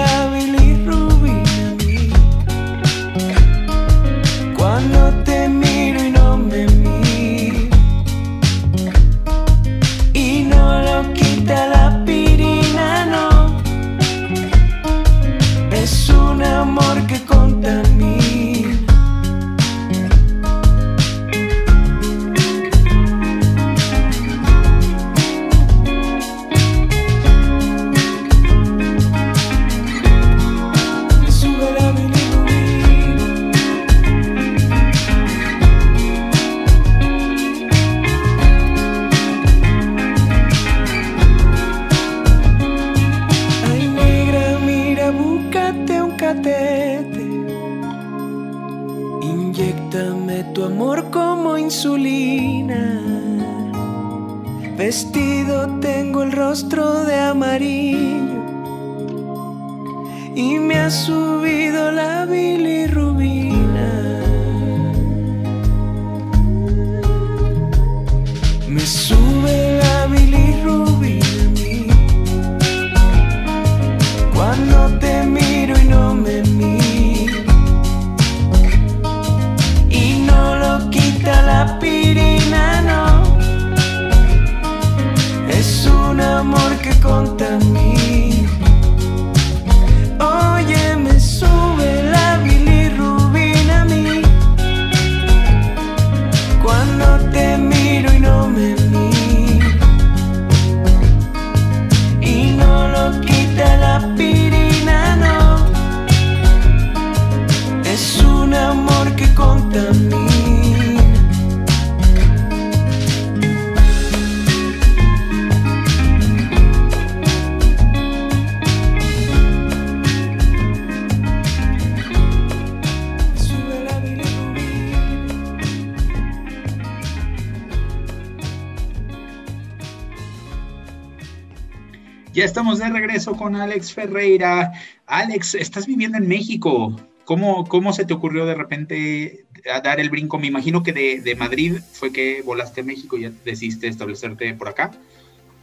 de 132.85 132.91
regreso 132.91 133.37
con 133.37 133.57
Alex 133.57 133.93
Ferreira. 133.93 134.73
Alex, 135.07 135.55
estás 135.55 135.87
viviendo 135.87 136.19
en 136.19 136.29
México. 136.29 136.95
¿Cómo, 137.25 137.67
cómo 137.67 137.93
se 137.93 138.05
te 138.05 138.13
ocurrió 138.13 138.45
de 138.45 138.55
repente 138.55 139.47
dar 139.83 139.99
el 139.99 140.11
brinco? 140.11 140.39
Me 140.39 140.47
imagino 140.47 140.83
que 140.83 140.93
de, 140.93 141.21
de 141.21 141.35
Madrid 141.35 141.79
fue 141.93 142.13
que 142.13 142.43
volaste 142.43 142.83
a 142.83 142.85
México 142.85 143.17
y 143.17 143.23
ya 143.23 143.33
decidiste 143.45 143.89
establecerte 143.89 144.53
por 144.55 144.69
acá. 144.69 144.91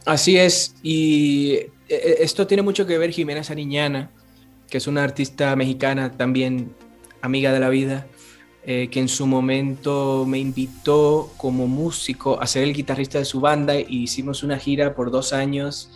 Así 0.04 0.36
es, 0.36 0.74
y 0.82 1.52
eh, 1.88 2.16
esto 2.18 2.46
tiene 2.46 2.62
mucho 2.62 2.86
que 2.86 2.98
ver 2.98 3.10
Jimena 3.10 3.44
Sariñana, 3.44 4.10
que 4.68 4.78
es 4.78 4.88
una 4.88 5.04
artista 5.04 5.54
mexicana 5.54 6.16
también 6.16 6.74
amiga 7.20 7.52
de 7.52 7.60
la 7.60 7.68
vida, 7.68 8.08
eh, 8.64 8.88
que 8.90 8.98
en 8.98 9.08
su 9.08 9.26
momento 9.26 10.24
me 10.26 10.38
invitó 10.38 11.32
como 11.36 11.68
músico 11.68 12.40
a 12.40 12.46
ser 12.48 12.64
el 12.64 12.74
guitarrista 12.74 13.18
de 13.18 13.24
su 13.24 13.40
banda 13.40 13.78
y 13.78 14.02
hicimos 14.02 14.42
una 14.42 14.58
gira 14.58 14.94
por 14.96 15.12
dos 15.12 15.32
años 15.32 15.88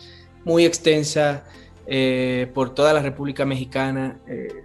muy 0.47 0.65
extensa 0.65 1.43
eh, 1.85 2.49
por 2.53 2.73
toda 2.73 2.93
la 2.93 3.01
República 3.01 3.45
Mexicana 3.45 4.17
eh, 4.27 4.63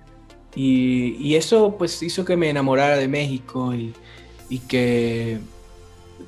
y, 0.55 1.35
eso 1.35 1.77
pues 1.77 2.03
hizo 2.03 2.25
que 2.25 2.37
me 2.37 2.49
enamorara 2.51 2.97
de 2.97 3.09
México 3.09 3.75
y, 3.75 3.93
y 4.49 4.59
que 4.61 5.39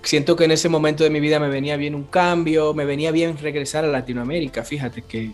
siento 0.02 0.34
que 0.34 0.44
en 0.44 0.50
ese 0.50 0.68
momento 0.68 1.04
de 1.04 1.10
mi 1.10 1.20
vida 1.20 1.38
me 1.38 1.48
venía 1.48 1.76
bien 1.76 1.94
un 1.94 2.04
cambio, 2.04 2.74
me 2.74 2.84
venía 2.84 3.12
bien 3.12 3.38
regresar 3.38 3.84
a 3.84 3.88
Latinoamérica. 3.88 4.64
Fíjate 4.64 5.02
que 5.02 5.32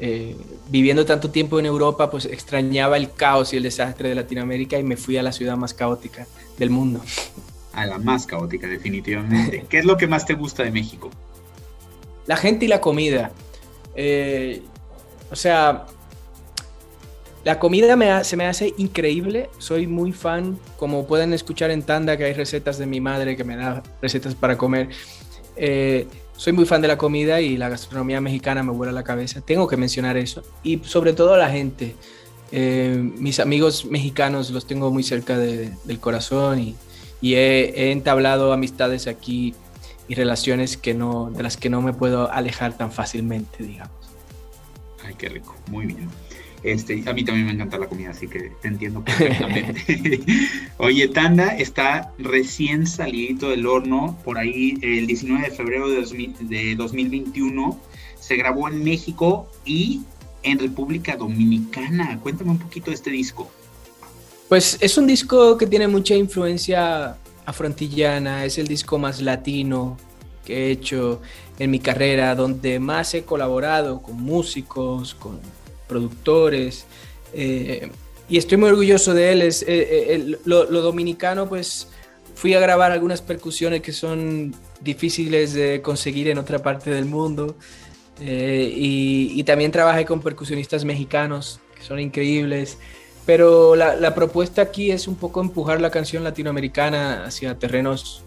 eh, 0.00 0.36
viviendo 0.68 1.06
tanto 1.06 1.30
tiempo 1.30 1.60
en 1.60 1.66
Europa, 1.66 2.10
pues 2.10 2.24
extrañaba 2.24 2.96
el 2.96 3.12
caos 3.12 3.52
y 3.52 3.58
el 3.58 3.62
desastre 3.62 4.08
de 4.08 4.14
Latinoamérica 4.14 4.78
y 4.78 4.82
me 4.82 4.96
fui 4.96 5.16
a 5.18 5.22
la 5.22 5.32
ciudad 5.32 5.56
más 5.56 5.72
caótica 5.72 6.26
del 6.58 6.70
mundo. 6.70 7.00
A 7.72 7.86
la 7.86 7.98
más 7.98 8.26
caótica, 8.26 8.66
definitivamente. 8.66 9.66
¿Qué 9.68 9.78
es 9.78 9.84
lo 9.84 9.96
que 9.96 10.06
más 10.06 10.26
te 10.26 10.34
gusta 10.34 10.64
de 10.64 10.70
México? 10.70 11.10
La 12.26 12.36
gente 12.36 12.64
y 12.64 12.68
la 12.68 12.80
comida. 12.80 13.30
Eh, 13.94 14.62
o 15.30 15.36
sea, 15.36 15.86
la 17.44 17.58
comida 17.60 17.94
me 17.96 18.10
ha- 18.10 18.24
se 18.24 18.36
me 18.36 18.46
hace 18.46 18.74
increíble. 18.76 19.48
Soy 19.58 19.86
muy 19.86 20.12
fan. 20.12 20.58
Como 20.76 21.06
pueden 21.06 21.32
escuchar 21.32 21.70
en 21.70 21.82
Tanda, 21.82 22.16
que 22.16 22.24
hay 22.24 22.32
recetas 22.32 22.78
de 22.78 22.86
mi 22.86 23.00
madre 23.00 23.36
que 23.36 23.44
me 23.44 23.56
da 23.56 23.82
recetas 24.02 24.34
para 24.34 24.58
comer. 24.58 24.88
Eh, 25.56 26.06
soy 26.36 26.52
muy 26.52 26.66
fan 26.66 26.82
de 26.82 26.88
la 26.88 26.98
comida 26.98 27.40
y 27.40 27.56
la 27.56 27.68
gastronomía 27.68 28.20
mexicana 28.20 28.62
me 28.62 28.72
vuela 28.72 28.92
la 28.92 29.04
cabeza. 29.04 29.40
Tengo 29.40 29.68
que 29.68 29.76
mencionar 29.76 30.16
eso. 30.16 30.42
Y 30.62 30.80
sobre 30.84 31.12
todo 31.12 31.36
la 31.36 31.48
gente. 31.48 31.94
Eh, 32.52 32.96
mis 33.16 33.40
amigos 33.40 33.84
mexicanos 33.86 34.50
los 34.50 34.66
tengo 34.66 34.90
muy 34.90 35.02
cerca 35.02 35.36
de- 35.38 35.70
del 35.84 35.98
corazón 35.98 36.60
y, 36.60 36.76
y 37.20 37.34
he, 37.34 37.70
he 37.88 37.90
entablado 37.92 38.52
amistades 38.52 39.06
aquí 39.08 39.54
y 40.08 40.14
relaciones 40.14 40.76
que 40.76 40.94
no, 40.94 41.30
de 41.30 41.42
las 41.42 41.56
que 41.56 41.70
no 41.70 41.82
me 41.82 41.92
puedo 41.92 42.30
alejar 42.32 42.76
tan 42.76 42.92
fácilmente, 42.92 43.64
digamos. 43.64 43.94
Ay, 45.04 45.14
qué 45.18 45.28
rico, 45.28 45.54
muy 45.70 45.86
bien. 45.86 46.08
Este, 46.62 47.02
a 47.06 47.12
mí 47.12 47.24
también 47.24 47.46
me 47.46 47.52
encanta 47.52 47.78
la 47.78 47.86
comida, 47.86 48.10
así 48.10 48.26
que 48.26 48.50
te 48.60 48.68
entiendo 48.68 49.04
perfectamente. 49.04 50.20
Oye, 50.78 51.06
Tanda 51.08 51.56
está 51.56 52.12
recién 52.18 52.86
salidito 52.86 53.50
del 53.50 53.66
horno, 53.66 54.18
por 54.24 54.38
ahí 54.38 54.76
el 54.82 55.06
19 55.06 55.50
de 55.50 55.54
febrero 55.54 55.88
de, 55.88 56.00
2000 56.00 56.48
de 56.48 56.74
2021. 56.74 57.80
Se 58.18 58.36
grabó 58.36 58.68
en 58.68 58.82
México 58.82 59.48
y 59.64 60.02
en 60.42 60.58
República 60.58 61.16
Dominicana. 61.16 62.18
Cuéntame 62.20 62.50
un 62.50 62.58
poquito 62.58 62.90
de 62.90 62.96
este 62.96 63.10
disco. 63.10 63.48
Pues 64.48 64.78
es 64.80 64.96
un 64.96 65.06
disco 65.06 65.56
que 65.58 65.66
tiene 65.66 65.88
mucha 65.88 66.14
influencia 66.14 67.16
afrontillana, 67.46 68.44
es 68.44 68.58
el 68.58 68.66
disco 68.66 68.98
más 68.98 69.22
latino 69.22 69.96
que 70.44 70.66
he 70.66 70.70
hecho 70.70 71.22
en 71.58 71.70
mi 71.70 71.80
carrera, 71.80 72.34
donde 72.34 72.78
más 72.78 73.14
he 73.14 73.22
colaborado 73.22 74.02
con 74.02 74.20
músicos, 74.20 75.14
con 75.14 75.40
productores, 75.88 76.86
eh, 77.32 77.90
y 78.28 78.38
estoy 78.38 78.58
muy 78.58 78.70
orgulloso 78.70 79.14
de 79.14 79.32
él. 79.32 79.42
Es, 79.42 79.62
eh, 79.62 79.66
eh, 79.68 80.38
lo, 80.44 80.66
dominicano, 80.66 81.48
pues 81.48 81.88
fui 82.34 82.54
a 82.54 82.60
grabar 82.60 82.92
algunas 82.92 83.22
percusiones 83.22 83.82
que 83.82 83.92
son 83.92 84.54
difíciles 84.80 85.54
de 85.54 85.80
conseguir 85.80 86.28
en 86.28 86.38
otra 86.38 86.58
parte 86.60 86.90
del 86.90 87.06
mundo, 87.06 87.56
y, 88.18 89.32
y 89.34 89.44
también 89.44 89.70
trabajé 89.70 90.06
con 90.06 90.22
percusionistas 90.22 90.86
mexicanos 90.86 91.60
que 91.76 91.82
son 91.82 92.00
increíbles. 92.00 92.78
Pero 93.26 93.76
la, 93.76 93.96
la 93.96 94.14
propuesta 94.14 94.62
aquí 94.62 94.90
es 94.92 95.08
un 95.08 95.16
poco 95.16 95.40
empujar 95.42 95.80
la 95.80 95.90
canción 95.90 96.24
latinoamericana 96.24 97.24
hacia 97.26 97.58
terrenos 97.58 98.24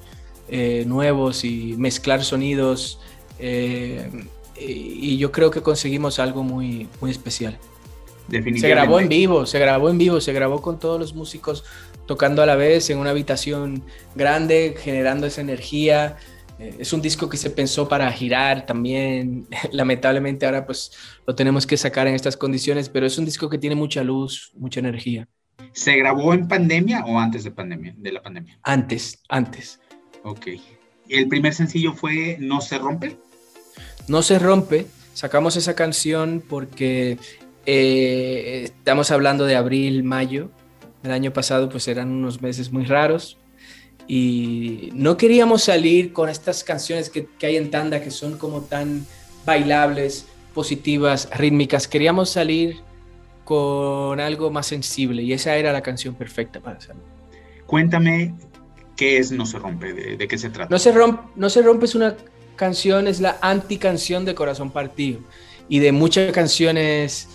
eh, 0.49 0.83
nuevos 0.87 1.43
y 1.45 1.75
mezclar 1.77 2.23
sonidos. 2.23 2.99
eh, 3.39 4.09
y, 4.57 5.13
y 5.15 5.17
yo 5.17 5.31
creo 5.31 5.51
que 5.51 5.61
conseguimos 5.61 6.19
algo 6.19 6.43
muy, 6.43 6.89
muy 7.01 7.11
especial. 7.11 7.57
Se 8.29 8.37
Definitivamente. 8.37 8.69
grabó 8.69 8.99
en 8.99 9.09
vivo, 9.09 9.45
se 9.45 9.59
grabó 9.59 9.89
en 9.89 9.97
vivo, 9.97 10.21
se 10.21 10.33
grabó 10.33 10.61
con 10.61 10.79
todos 10.79 10.99
los 10.99 11.15
músicos 11.15 11.63
tocando 12.05 12.43
a 12.43 12.45
la 12.45 12.55
vez 12.55 12.89
en 12.89 12.97
una 12.99 13.11
habitación 13.11 13.83
grande, 14.15 14.75
generando 14.79 15.27
esa 15.27 15.41
energía. 15.41 16.17
Eh, 16.59 16.75
Es 16.79 16.93
un 16.93 17.01
disco 17.01 17.29
que 17.29 17.37
se 17.37 17.49
pensó 17.49 17.87
para 17.87 18.11
girar 18.11 18.65
también. 18.65 19.47
Lamentablemente 19.71 20.45
ahora 20.45 20.65
pues 20.65 20.91
lo 21.25 21.35
tenemos 21.35 21.65
que 21.65 21.77
sacar 21.77 22.07
en 22.07 22.15
estas 22.15 22.37
condiciones, 22.37 22.89
pero 22.89 23.05
es 23.05 23.17
un 23.17 23.25
disco 23.25 23.49
que 23.49 23.57
tiene 23.57 23.75
mucha 23.75 24.03
luz, 24.03 24.51
mucha 24.55 24.79
energía. 24.79 25.27
¿Se 25.73 25.95
grabó 25.97 26.33
en 26.33 26.47
pandemia 26.47 27.03
o 27.05 27.19
antes 27.19 27.43
de 27.43 27.51
pandemia, 27.51 27.93
de 27.97 28.11
la 28.11 28.21
pandemia? 28.21 28.59
Antes, 28.63 29.21
antes. 29.29 29.79
Ok. 30.23 30.47
El 31.07 31.27
primer 31.27 31.53
sencillo 31.53 31.93
fue 31.93 32.37
No 32.39 32.61
se 32.61 32.77
rompe. 32.77 33.17
No 34.07 34.21
se 34.21 34.39
rompe, 34.39 34.87
sacamos 35.13 35.55
esa 35.55 35.75
canción 35.75 36.43
porque 36.47 37.17
eh, 37.65 38.61
estamos 38.65 39.11
hablando 39.11 39.45
de 39.45 39.55
abril, 39.55 40.03
mayo. 40.03 40.49
El 41.03 41.11
año 41.11 41.31
pasado 41.31 41.69
pues 41.69 41.87
eran 41.87 42.09
unos 42.11 42.41
meses 42.41 42.71
muy 42.71 42.85
raros 42.85 43.38
y 44.11 44.89
no 44.95 45.17
queríamos 45.17 45.63
salir 45.65 46.13
con 46.13 46.29
estas 46.29 46.63
canciones 46.63 47.11
que, 47.11 47.27
que 47.37 47.45
hay 47.45 47.57
en 47.57 47.69
tanda 47.69 48.01
que 48.01 48.09
son 48.09 48.39
como 48.39 48.61
tan 48.61 49.05
bailables, 49.45 50.25
positivas, 50.55 51.29
rítmicas. 51.31 51.87
Queríamos 51.87 52.31
salir 52.31 52.77
con 53.45 54.19
algo 54.19 54.49
más 54.49 54.65
sensible 54.65 55.21
y 55.21 55.31
esa 55.31 55.55
era 55.57 55.71
la 55.71 55.81
canción 55.81 56.15
perfecta 56.15 56.59
para 56.59 56.77
hacerlo. 56.77 57.03
Cuéntame 57.67 58.33
qué 58.97 59.19
es 59.19 59.31
No 59.31 59.45
se 59.45 59.59
rompe, 59.59 59.93
de, 59.93 60.17
de 60.17 60.27
qué 60.27 60.39
se 60.39 60.49
trata. 60.49 60.71
No 60.71 60.79
se, 60.79 60.91
rompe, 60.91 61.21
no 61.35 61.47
se 61.51 61.61
rompe 61.61 61.85
es 61.85 61.93
una 61.93 62.15
canción, 62.55 63.07
es 63.07 63.21
la 63.21 63.37
anticanción 63.41 64.25
de 64.25 64.33
Corazón 64.33 64.71
Partido 64.71 65.19
y 65.69 65.77
de 65.77 65.91
muchas 65.91 66.31
canciones 66.31 67.27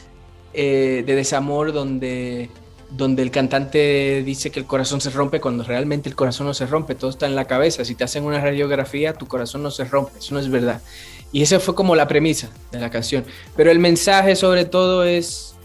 eh, 0.52 1.04
de 1.06 1.14
desamor 1.14 1.72
donde 1.72 2.50
donde 2.96 3.22
el 3.22 3.30
cantante 3.30 4.22
dice 4.24 4.50
que 4.50 4.60
el 4.60 4.66
corazón 4.66 5.00
se 5.00 5.10
rompe 5.10 5.40
cuando 5.40 5.64
realmente 5.64 6.08
el 6.08 6.14
corazón 6.14 6.46
no 6.46 6.54
se 6.54 6.66
rompe, 6.66 6.94
todo 6.94 7.10
está 7.10 7.26
en 7.26 7.34
la 7.34 7.46
cabeza. 7.46 7.84
Si 7.84 7.94
te 7.94 8.04
hacen 8.04 8.24
una 8.24 8.40
radiografía, 8.40 9.14
tu 9.14 9.26
corazón 9.26 9.62
no 9.62 9.70
se 9.70 9.84
rompe, 9.84 10.18
eso 10.18 10.34
no 10.34 10.40
es 10.40 10.48
verdad. 10.48 10.80
Y 11.32 11.42
esa 11.42 11.58
fue 11.58 11.74
como 11.74 11.96
la 11.96 12.06
premisa 12.06 12.50
de 12.70 12.78
la 12.78 12.90
canción. 12.90 13.24
Pero 13.56 13.70
el 13.70 13.80
mensaje 13.80 14.36
sobre 14.36 14.64
todo 14.64 15.04
es, 15.04 15.56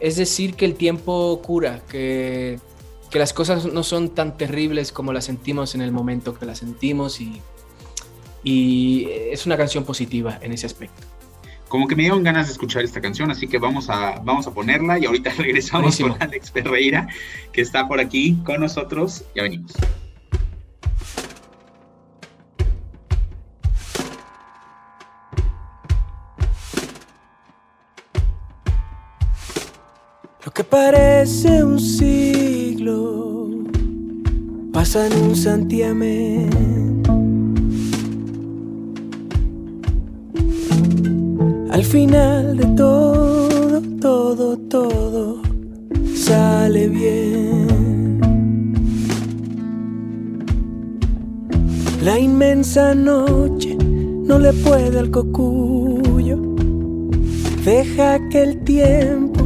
es 0.00 0.16
decir 0.16 0.54
que 0.54 0.64
el 0.64 0.74
tiempo 0.74 1.40
cura, 1.42 1.80
que, 1.88 2.58
que 3.10 3.18
las 3.20 3.32
cosas 3.32 3.66
no 3.66 3.84
son 3.84 4.08
tan 4.10 4.36
terribles 4.36 4.90
como 4.90 5.12
las 5.12 5.26
sentimos 5.26 5.76
en 5.76 5.82
el 5.82 5.92
momento 5.92 6.34
que 6.34 6.46
las 6.46 6.58
sentimos 6.58 7.20
y, 7.20 7.40
y 8.42 9.06
es 9.30 9.46
una 9.46 9.56
canción 9.56 9.84
positiva 9.84 10.38
en 10.42 10.52
ese 10.52 10.66
aspecto 10.66 11.11
como 11.72 11.88
que 11.88 11.96
me 11.96 12.02
dieron 12.02 12.22
ganas 12.22 12.48
de 12.48 12.52
escuchar 12.52 12.84
esta 12.84 13.00
canción, 13.00 13.30
así 13.30 13.48
que 13.48 13.56
vamos 13.56 13.88
a, 13.88 14.20
vamos 14.22 14.46
a 14.46 14.52
ponerla 14.52 14.98
y 14.98 15.06
ahorita 15.06 15.30
regresamos 15.38 15.98
con 15.98 16.14
Alex 16.20 16.50
Ferreira, 16.50 17.08
que 17.50 17.62
está 17.62 17.88
por 17.88 17.98
aquí 17.98 18.36
con 18.44 18.60
nosotros. 18.60 19.24
Ya 19.34 19.44
venimos. 19.44 19.72
Lo 30.44 30.52
que 30.52 30.64
parece 30.64 31.64
un 31.64 31.80
siglo 31.80 33.48
pasa 34.74 35.06
en 35.06 35.14
un 35.14 35.34
santiamén 35.34 36.81
Al 41.72 41.84
final 41.84 42.58
de 42.58 42.66
todo, 42.76 43.80
todo, 43.98 44.58
todo 44.58 45.40
sale 46.14 46.86
bien. 46.86 48.20
La 52.04 52.18
inmensa 52.18 52.94
noche 52.94 53.78
no 53.78 54.38
le 54.38 54.52
puede 54.52 54.98
al 54.98 55.10
cocuyo. 55.10 56.38
Deja 57.64 58.28
que 58.28 58.42
el 58.42 58.64
tiempo 58.64 59.42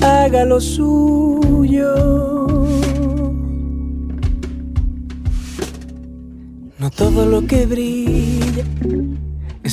haga 0.00 0.46
lo 0.46 0.58
suyo. 0.58 1.94
No 6.78 6.90
todo 6.90 7.26
lo 7.26 7.46
que 7.46 7.66
brilla 7.66 8.64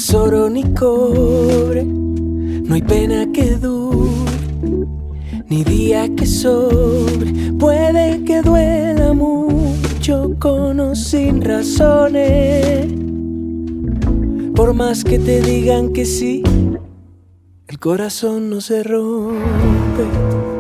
es 0.10 0.15
oro 0.15 0.50
ni 0.50 0.63
cobre, 0.74 1.84
no 1.84 2.74
hay 2.74 2.82
pena 2.82 3.32
que 3.32 3.58
dure, 3.58 4.88
ni 5.48 5.63
día 5.63 6.10
que 6.15 6.26
sobre, 6.26 7.54
puede 7.60 8.24
que 8.24 8.41
duela 8.41 9.13
mucho 9.13 10.32
con 10.39 10.80
o 10.80 10.95
sin 10.95 11.43
razones, 11.43 12.88
por 14.56 14.74
más 14.74 15.04
que 15.04 15.19
te 15.19 15.41
digan 15.41 15.93
que 15.93 16.06
sí, 16.06 16.41
el 17.67 17.78
corazón 17.78 18.50
no 18.50 18.62
se 18.62 18.82
rompe. 18.82 20.59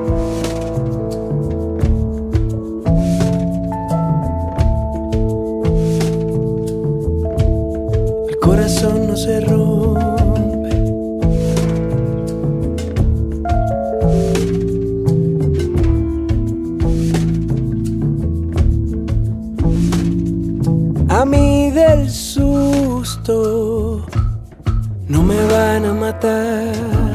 Se 9.23 9.41
rompe. 9.41 10.69
A 21.09 21.25
mí 21.25 21.71
del 21.71 22.09
susto 22.09 24.05
no 25.09 25.23
me 25.23 25.43
van 25.53 25.85
a 25.85 25.93
matar. 25.93 27.09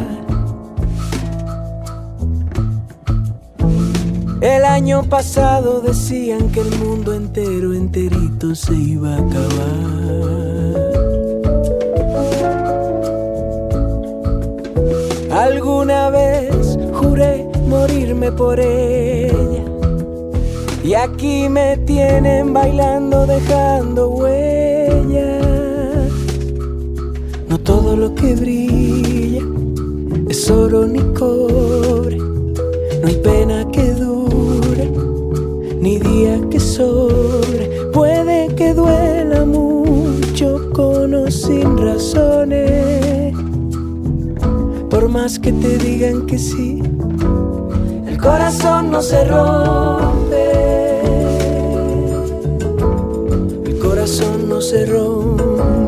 El 4.43 4.65
año 4.67 5.05
pasado 5.05 5.81
decían 5.81 6.51
que 6.53 6.61
el 6.61 6.79
mundo 6.81 7.15
entero, 7.15 7.73
enterito 7.73 8.55
se 8.55 8.75
iba 8.75 9.15
a 9.15 9.19
acabar. 9.19 10.84
Alguna 15.45 16.09
vez 16.09 16.79
juré 16.95 17.47
morirme 17.69 18.33
por 18.33 18.59
ella. 18.59 19.63
Y 20.83 20.95
aquí 20.95 21.51
me 21.51 21.77
tienen 21.85 22.55
bailando, 22.55 23.27
dejando 23.27 24.09
huellas. 24.09 25.45
No 27.47 27.59
todo 27.59 27.95
lo 27.95 28.15
que 28.15 28.35
brilla 28.35 29.43
es 30.31 30.51
oro 30.51 30.87
ni 30.87 31.01
cobre. 31.13 32.17
No 32.17 33.07
hay 33.07 33.17
pena 33.17 33.71
que 33.71 33.93
dure, 33.93 34.91
ni 35.79 35.99
día 35.99 36.41
que 36.51 36.59
sobre. 36.59 37.67
Puede 37.93 38.49
que 38.55 38.73
duela 38.73 39.45
mucho 39.45 40.71
con 40.73 41.13
o 41.13 41.31
sin 41.31 41.77
razones 41.77 43.04
por 45.05 45.13
más 45.13 45.39
que 45.39 45.53
te 45.53 45.77
digan 45.77 46.25
que 46.25 46.39
sí, 46.39 46.83
el 48.07 48.17
corazón 48.17 48.91
no 48.91 49.03
se 49.03 49.23
rompe. 49.27 51.03
El 53.67 53.79
corazón 53.79 54.49
no 54.49 54.63
se 54.63 54.87
rompe. 54.87 55.84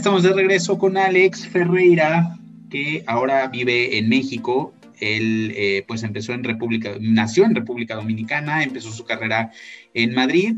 Estamos 0.00 0.22
de 0.22 0.32
regreso 0.32 0.78
con 0.78 0.96
Alex 0.96 1.46
Ferreira, 1.46 2.38
que 2.70 3.04
ahora 3.06 3.46
vive 3.48 3.98
en 3.98 4.08
México. 4.08 4.72
Él 4.98 5.52
eh, 5.54 5.84
pues 5.86 6.02
empezó 6.04 6.32
en 6.32 6.42
República, 6.42 6.92
nació 6.98 7.44
en 7.44 7.54
República 7.54 7.96
Dominicana, 7.96 8.62
empezó 8.62 8.90
su 8.92 9.04
carrera 9.04 9.52
en 9.92 10.14
Madrid. 10.14 10.54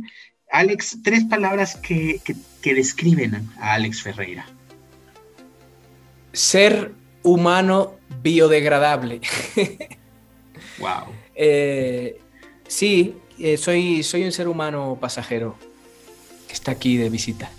Alex, 0.49 0.99
tres 1.03 1.25
palabras 1.25 1.75
que, 1.75 2.21
describen 2.63 3.35
a 3.59 3.75
Alex 3.75 4.03
Ferreira. 4.03 4.47
Ser 6.33 6.93
humano 7.25 7.97
biodegradable. 8.23 9.21
wow. 10.79 11.07
Eh, 11.35 12.21
sí, 12.69 13.15
eh, 13.39 13.57
soy, 13.57 14.03
soy 14.03 14.23
un 14.23 14.33
ser 14.33 14.47
humano 14.47 14.99
pasajero 15.01 15.57
que 16.47 16.53
está 16.53 16.73
aquí 16.73 16.99
de 16.99 17.09
visita. 17.09 17.51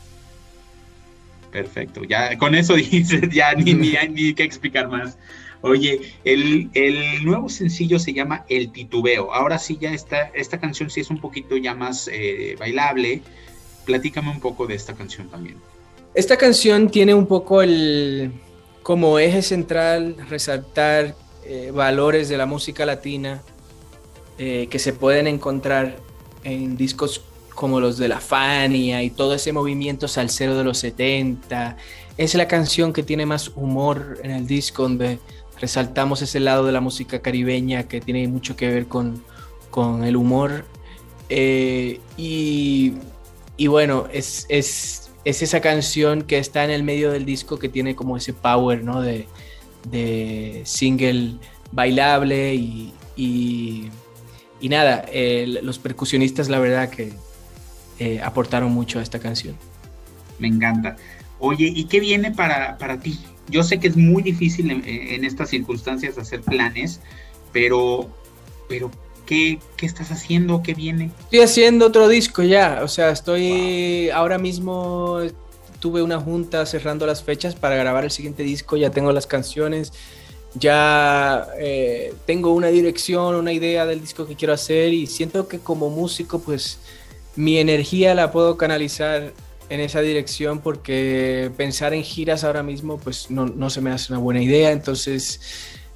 Perfecto, 1.53 2.03
ya 2.03 2.35
con 2.39 2.55
eso 2.55 2.73
dices, 2.91 3.29
ya 3.31 3.53
ni, 3.53 3.75
ni 3.75 3.95
hay 3.95 4.09
ni 4.09 4.33
que 4.33 4.43
explicar 4.43 4.89
más. 4.89 5.17
Oye, 5.61 6.13
el, 6.25 6.69
el, 6.73 7.23
nuevo 7.23 7.47
sencillo 7.47 7.97
se 7.99 8.11
llama 8.11 8.43
El 8.49 8.71
Titubeo. 8.73 9.33
Ahora 9.33 9.59
sí, 9.59 9.77
ya 9.79 9.93
está, 9.93 10.23
esta 10.33 10.59
canción 10.59 10.89
sí 10.89 10.99
es 10.99 11.09
un 11.09 11.21
poquito 11.21 11.55
ya 11.55 11.73
más 11.73 12.09
eh, 12.11 12.57
bailable. 12.59 13.21
Platícame 13.85 14.31
un 14.31 14.41
poco 14.41 14.67
de 14.67 14.75
esta 14.75 14.93
canción 14.93 15.29
también. 15.29 15.55
Esta 16.15 16.37
canción 16.37 16.89
tiene 16.89 17.13
un 17.13 17.27
poco 17.27 17.61
el 17.61 18.33
como 18.81 19.19
eje 19.19 19.41
central 19.41 20.17
resaltar 20.29 21.15
eh, 21.45 21.71
valores 21.73 22.27
de 22.27 22.37
la 22.37 22.45
música 22.45 22.85
latina 22.85 23.41
eh, 24.37 24.67
que 24.69 24.79
se 24.79 24.91
pueden 24.91 25.27
encontrar 25.27 25.97
en 26.43 26.75
discos 26.75 27.23
como 27.53 27.79
los 27.79 27.97
de 27.97 28.07
la 28.07 28.19
Fania 28.19 29.03
y 29.03 29.09
todo 29.09 29.35
ese 29.35 29.53
movimiento 29.53 30.07
salsero 30.07 30.57
de 30.57 30.63
los 30.63 30.77
70. 30.79 31.77
Es 32.17 32.35
la 32.35 32.47
canción 32.47 32.93
que 32.93 33.03
tiene 33.03 33.25
más 33.25 33.51
humor 33.55 34.19
en 34.23 34.31
el 34.31 34.47
disco, 34.47 34.83
donde 34.83 35.19
resaltamos 35.59 36.21
ese 36.21 36.39
lado 36.39 36.65
de 36.65 36.71
la 36.71 36.81
música 36.81 37.21
caribeña 37.21 37.87
que 37.87 38.01
tiene 38.01 38.27
mucho 38.27 38.55
que 38.55 38.67
ver 38.67 38.87
con, 38.87 39.23
con 39.69 40.03
el 40.03 40.15
humor. 40.15 40.65
Eh, 41.29 41.99
y, 42.17 42.93
y, 43.57 43.67
bueno, 43.67 44.07
es, 44.11 44.45
es, 44.49 45.11
es, 45.23 45.41
esa 45.41 45.61
canción 45.61 46.23
que 46.23 46.37
está 46.37 46.63
en 46.65 46.71
el 46.71 46.83
medio 46.83 47.11
del 47.11 47.25
disco 47.25 47.57
que 47.59 47.69
tiene 47.69 47.95
como 47.95 48.17
ese 48.17 48.33
power 48.33 48.83
¿no? 48.83 49.01
de, 49.01 49.27
de 49.89 50.61
single 50.65 51.35
bailable 51.71 52.53
y, 52.55 52.93
y, 53.15 53.89
y 54.59 54.69
nada, 54.69 55.05
eh, 55.11 55.59
los 55.61 55.79
percusionistas 55.79 56.49
la 56.49 56.59
verdad 56.59 56.89
que 56.89 57.13
eh, 57.99 58.21
aportaron 58.21 58.71
mucho 58.71 58.99
a 58.99 59.01
esta 59.01 59.19
canción. 59.19 59.55
Me 60.39 60.47
encanta. 60.47 60.95
Oye, 61.39 61.71
¿y 61.73 61.85
qué 61.85 61.99
viene 61.99 62.31
para, 62.31 62.77
para 62.77 62.99
ti? 62.99 63.19
Yo 63.49 63.63
sé 63.63 63.79
que 63.79 63.87
es 63.87 63.97
muy 63.97 64.23
difícil 64.23 64.71
en, 64.71 65.25
estas 65.25 65.49
circunstancias 65.49 66.17
hacer 66.17 66.41
planes, 66.41 67.01
pero, 67.51 68.09
pero 68.69 68.89
¿qué, 69.25 69.59
¿qué, 69.75 69.85
estás 69.85 70.11
haciendo? 70.11 70.63
¿Qué 70.63 70.73
viene? 70.73 71.11
Estoy 71.25 71.41
haciendo 71.41 71.87
otro 71.87 72.07
disco 72.07 72.43
ya, 72.43 72.79
o 72.83 72.87
sea, 72.87 73.09
estoy 73.09 74.09
ahora 74.11 74.37
mismo, 74.37 75.19
tuve 75.79 76.01
una 76.01 76.19
junta 76.19 76.65
cerrando 76.65 77.05
las 77.05 77.21
fechas 77.21 77.55
para 77.55 77.75
grabar 77.75 78.05
el 78.05 78.11
siguiente 78.11 78.43
disco, 78.43 78.77
ya 78.77 78.91
tengo 78.91 79.11
las 79.11 79.27
canciones, 79.27 79.91
ya 80.55 81.47
eh, 81.59 82.13
tengo 82.25 82.53
una 82.53 82.67
dirección, 82.67 83.35
una 83.35 83.51
idea 83.51 83.85
del 83.85 83.99
disco 83.99 84.25
que 84.25 84.35
quiero 84.35 84.53
hacer 84.53 84.93
y 84.93 85.07
siento 85.07 85.47
que 85.47 85.59
como 85.59 85.89
músico 85.89 86.39
pues 86.39 86.79
mi 87.35 87.57
energía 87.57 88.13
la 88.15 88.31
puedo 88.31 88.57
canalizar 88.57 89.33
en 89.69 89.79
esa 89.79 90.01
dirección 90.01 90.59
porque 90.59 91.51
pensar 91.57 91.93
en 91.93 92.03
giras 92.03 92.43
ahora 92.43 92.63
mismo 92.63 92.97
pues 92.97 93.31
no, 93.31 93.47
no 93.47 93.69
se 93.69 93.81
me 93.81 93.91
hace 93.91 94.13
una 94.13 94.19
buena 94.19 94.41
idea. 94.41 94.71
Entonces 94.71 95.41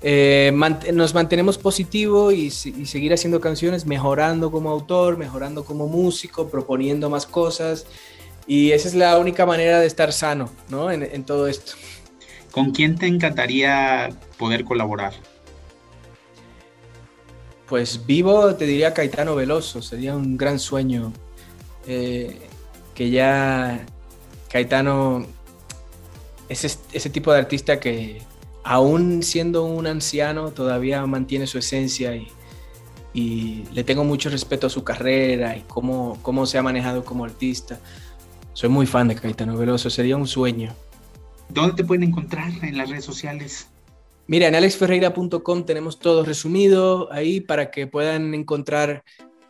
eh, 0.01 0.51
nos 0.93 1.13
mantenemos 1.13 1.57
positivo 1.57 2.31
y, 2.31 2.47
y, 2.47 2.51
seguir 2.85 3.13
haciendo 3.13 3.39
canciones, 3.39 3.85
mejorando 3.85 4.51
como 4.51 4.69
autor, 4.69 5.17
mejorando 5.17 5.65
como 5.65 5.87
músico, 5.87 6.49
proponiendo 6.49 7.09
más 7.09 7.25
cosas. 7.25 7.85
Y 8.47 8.71
esa 8.71 8.87
es 8.87 8.95
la 8.95 9.17
única 9.19 9.45
manera 9.45 9.79
de 9.79 9.87
estar 9.87 10.13
sano 10.13 10.49
¿no? 10.69 10.91
en, 10.91 11.03
en 11.03 11.23
todo 11.23 11.47
esto. 11.47 11.73
¿Con 12.51 12.71
quién 12.71 12.97
te 12.97 13.05
encantaría 13.05 14.09
poder 14.37 14.63
colaborar? 14.63 15.13
Pues 17.67 18.05
vivo, 18.05 18.55
te 18.55 18.65
diría 18.65 18.93
Caetano 18.93 19.35
Veloso, 19.35 19.81
sería 19.81 20.15
un 20.15 20.37
gran 20.37 20.57
sueño 20.57 21.11
eh, 21.87 22.37
que 22.93 23.09
ya 23.09 23.85
Caetano 24.49 25.25
es 26.49 26.79
ese 26.91 27.09
tipo 27.09 27.31
de 27.31 27.39
artista 27.39 27.79
que 27.79 28.21
aún 28.63 29.23
siendo 29.23 29.63
un 29.65 29.87
anciano 29.87 30.51
todavía 30.51 31.05
mantiene 31.05 31.47
su 31.47 31.57
esencia 31.57 32.15
y, 32.15 32.27
y 33.13 33.63
le 33.73 33.83
tengo 33.83 34.03
mucho 34.03 34.29
respeto 34.29 34.67
a 34.67 34.69
su 34.69 34.83
carrera 34.83 35.57
y 35.57 35.61
cómo, 35.61 36.19
cómo 36.21 36.45
se 36.45 36.57
ha 36.57 36.63
manejado 36.63 37.03
como 37.03 37.25
artista. 37.25 37.79
Soy 38.53 38.69
muy 38.69 38.85
fan 38.85 39.07
de 39.07 39.15
Caetano 39.15 39.57
Veloso, 39.57 39.89
sería 39.89 40.17
un 40.17 40.27
sueño. 40.27 40.73
¿Dónde 41.49 41.75
te 41.75 41.83
pueden 41.83 42.03
encontrar 42.03 42.51
en 42.61 42.77
las 42.77 42.89
redes 42.89 43.05
sociales? 43.05 43.69
Mira, 44.27 44.47
en 44.47 44.55
alexferreira.com 44.55 45.65
tenemos 45.65 45.99
todo 45.99 46.25
resumido 46.25 47.11
ahí 47.11 47.39
para 47.39 47.71
que 47.71 47.87
puedan 47.87 48.33
encontrar 48.33 49.03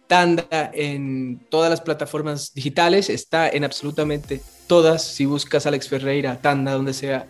Tanda 0.08 0.72
en 0.74 1.39
todas 1.50 1.70
las 1.70 1.82
plataformas 1.82 2.54
digitales, 2.54 3.10
está 3.10 3.50
en 3.50 3.63
absolutamente 3.63 4.41
todas. 4.67 5.04
Si 5.04 5.26
buscas 5.26 5.65
Alex 5.65 5.89
Ferreira, 5.89 6.39
Tanda, 6.41 6.74
donde 6.74 6.93
sea, 6.93 7.28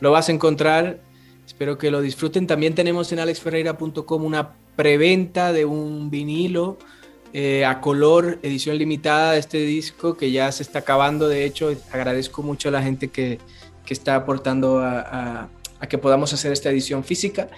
lo 0.00 0.10
vas 0.10 0.28
a 0.28 0.32
encontrar. 0.32 1.00
Espero 1.46 1.78
que 1.78 1.90
lo 1.90 2.00
disfruten. 2.00 2.46
También 2.46 2.74
tenemos 2.74 3.10
en 3.12 3.20
alexferreira.com 3.20 4.24
una 4.24 4.54
preventa 4.76 5.52
de 5.52 5.64
un 5.64 6.10
vinilo 6.10 6.78
eh, 7.32 7.64
a 7.64 7.80
color, 7.80 8.38
edición 8.42 8.78
limitada 8.78 9.32
de 9.32 9.38
este 9.38 9.58
disco 9.58 10.16
que 10.16 10.30
ya 10.30 10.50
se 10.52 10.62
está 10.62 10.80
acabando. 10.80 11.28
De 11.28 11.44
hecho, 11.44 11.74
agradezco 11.92 12.42
mucho 12.42 12.68
a 12.68 12.72
la 12.72 12.82
gente 12.82 13.08
que, 13.08 13.38
que 13.84 13.94
está 13.94 14.16
aportando 14.16 14.80
a, 14.80 15.48
que 15.88 15.98
podamos 15.98 16.32
hacer 16.32 16.52
esta 16.52 16.70
edición 16.70 17.04
física. 17.04 17.48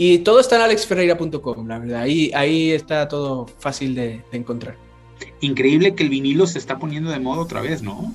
Y 0.00 0.18
todo 0.18 0.38
está 0.38 0.56
en 0.56 0.62
alexferreira.com, 0.62 1.66
la 1.66 1.80
verdad. 1.80 2.02
Ahí, 2.02 2.30
ahí 2.32 2.70
está 2.70 3.08
todo 3.08 3.46
fácil 3.58 3.96
de, 3.96 4.22
de, 4.30 4.38
encontrar. 4.38 4.76
Increíble 5.40 5.96
que 5.96 6.04
el 6.04 6.08
vinilo 6.08 6.46
se 6.46 6.58
está 6.58 6.78
poniendo 6.78 7.10
de 7.10 7.18
moda 7.18 7.42
otra 7.42 7.60
vez, 7.60 7.82
¿no? 7.82 8.14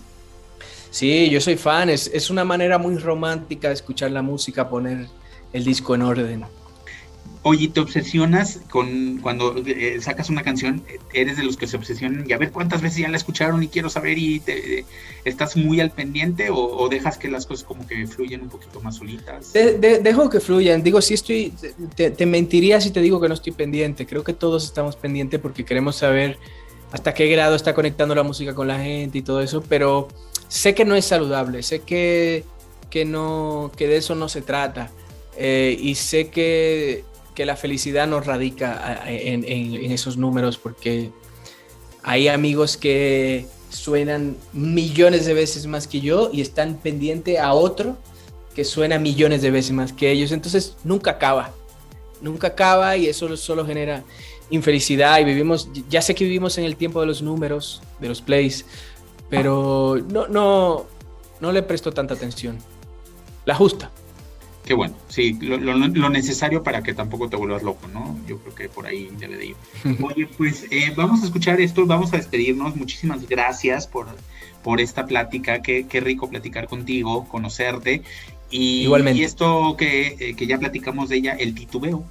Sí, 0.89 1.29
yo 1.29 1.41
soy 1.41 1.57
fan. 1.57 1.89
Es, 1.89 2.09
es 2.13 2.29
una 2.29 2.45
manera 2.45 2.77
muy 2.77 2.97
romántica 2.97 3.67
de 3.67 3.73
escuchar 3.73 4.11
la 4.11 4.21
música, 4.21 4.69
poner 4.69 5.07
el 5.51 5.65
disco 5.65 5.93
en 5.93 6.03
orden. 6.03 6.45
Oye, 7.45 7.67
¿te 7.67 7.81
obsesionas 7.81 8.61
con 8.69 9.19
cuando 9.21 9.53
eh, 9.65 9.97
sacas 9.99 10.29
una 10.29 10.43
canción? 10.43 10.81
¿Eres 11.13 11.35
de 11.35 11.43
los 11.43 11.57
que 11.57 11.67
se 11.67 11.75
obsesionan 11.75 12.23
y 12.25 12.31
a 12.31 12.37
ver 12.37 12.51
cuántas 12.51 12.81
veces 12.81 12.99
ya 12.99 13.09
la 13.09 13.17
escucharon 13.17 13.61
y 13.61 13.67
quiero 13.67 13.89
saber 13.89 14.17
y 14.17 14.41
estás 15.25 15.57
muy 15.57 15.81
al 15.81 15.91
pendiente 15.91 16.47
o, 16.49 16.87
dejas 16.87 17.17
que 17.17 17.27
las 17.27 17.45
cosas 17.45 17.65
como 17.65 17.85
que 17.85 18.07
fluyan 18.07 18.43
un 18.43 18.49
poquito 18.49 18.79
más 18.79 18.95
solitas? 18.95 19.51
De, 19.51 19.77
de, 19.77 19.99
dejo 19.99 20.29
que 20.29 20.39
fluyan. 20.39 20.83
Digo, 20.83 21.01
si 21.01 21.15
estoy, 21.15 21.53
te, 21.95 22.11
te, 22.11 22.25
mentiría 22.25 22.79
si 22.79 22.91
te 22.91 23.01
digo 23.01 23.19
que 23.19 23.27
no 23.27 23.33
estoy 23.33 23.51
pendiente. 23.51 24.05
Creo 24.05 24.23
que 24.23 24.33
todos 24.33 24.63
estamos 24.63 24.95
pendientes 24.95 25.41
porque 25.41 25.65
queremos 25.65 25.97
saber 25.97 26.37
hasta 26.93 27.13
qué 27.13 27.27
grado 27.27 27.55
está 27.55 27.73
conectando 27.73 28.15
la 28.15 28.23
música 28.23 28.55
con 28.55 28.69
la 28.69 28.79
gente 28.79 29.17
y 29.17 29.21
todo 29.21 29.41
eso, 29.41 29.61
pero 29.67 30.07
sé 30.47 30.73
que 30.73 30.85
no 30.85 30.95
es 30.95 31.03
saludable, 31.03 31.61
sé 31.61 31.81
que, 31.81 32.45
que, 32.89 33.03
no, 33.03 33.69
que 33.75 33.89
de 33.89 33.97
eso 33.97 34.15
no 34.15 34.29
se 34.29 34.41
trata. 34.41 34.91
Eh, 35.35 35.75
y 35.77 35.95
sé 35.95 36.29
que 36.29 37.03
que 37.33 37.45
la 37.45 37.55
felicidad 37.55 38.07
no 38.07 38.19
radica 38.19 39.03
en, 39.07 39.43
esos 39.91 40.17
números 40.17 40.57
porque 40.57 41.11
hay 42.03 42.27
amigos 42.27 42.77
que 42.77 43.47
suenan 43.69 44.37
millones 44.51 45.25
de 45.25 45.33
veces 45.33 45.65
más 45.65 45.87
que 45.87 45.99
yo 46.01 46.29
y 46.31 46.41
están 46.41 46.75
pendiente 46.75 47.39
a 47.39 47.53
otro 47.53 47.97
que 48.55 48.63
suena 48.63 48.99
millones 48.99 49.41
de 49.41 49.51
veces 49.51 49.71
más 49.71 49.93
que 49.93 50.11
ellos. 50.11 50.31
Entonces 50.31 50.75
nunca 50.83 51.11
acaba, 51.11 51.53
nunca 52.21 52.47
acaba 52.47 52.95
y 52.97 53.07
eso 53.07 53.35
solo 53.35 53.65
genera 53.65 54.03
infelicidad 54.49 55.19
y 55.19 55.23
vivimos, 55.23 55.69
ya 55.89 56.01
sé 56.01 56.13
que 56.13 56.23
vivimos 56.23 56.57
en 56.57 56.65
el 56.65 56.75
tiempo 56.75 57.01
de 57.01 57.07
los 57.07 57.21
números, 57.21 57.81
de 57.99 58.09
los 58.09 58.21
plays, 58.21 58.65
pero 59.29 59.97
no, 60.09 60.27
no, 60.27 60.85
no 61.39 61.51
le 61.51 61.63
presto 61.63 61.91
tanta 61.91 62.13
atención. 62.13 62.59
La 63.45 63.55
justa. 63.55 63.91
Qué 64.65 64.73
bueno, 64.73 64.95
sí, 65.09 65.37
lo, 65.41 65.57
lo, 65.57 65.75
lo, 65.75 66.09
necesario 66.09 66.63
para 66.63 66.83
que 66.83 66.93
tampoco 66.93 67.27
te 67.29 67.35
vuelvas 67.35 67.63
loco, 67.63 67.87
¿no? 67.89 68.17
Yo 68.25 68.37
creo 68.37 68.55
que 68.55 68.69
por 68.69 68.85
ahí 68.85 69.09
debe 69.19 69.35
de 69.35 69.47
ir. 69.47 69.55
Oye, 70.01 70.27
pues 70.37 70.65
eh, 70.71 70.93
vamos 70.95 71.21
a 71.21 71.25
escuchar 71.25 71.59
esto, 71.59 71.85
vamos 71.85 72.13
a 72.13 72.17
despedirnos. 72.17 72.75
Muchísimas 72.77 73.27
gracias 73.27 73.87
por, 73.87 74.07
por 74.63 74.79
esta 74.79 75.05
plática, 75.05 75.61
qué, 75.61 75.85
qué 75.87 75.99
rico 75.99 76.29
platicar 76.29 76.67
contigo, 76.67 77.27
conocerte. 77.27 78.03
Y, 78.49 78.83
Igualmente. 78.83 79.19
y 79.19 79.25
esto 79.25 79.75
que, 79.77 80.15
eh, 80.19 80.35
que, 80.35 80.47
ya 80.47 80.57
platicamos 80.57 81.09
de 81.09 81.17
ella, 81.17 81.33
el 81.33 81.55
titubeo. 81.55 82.05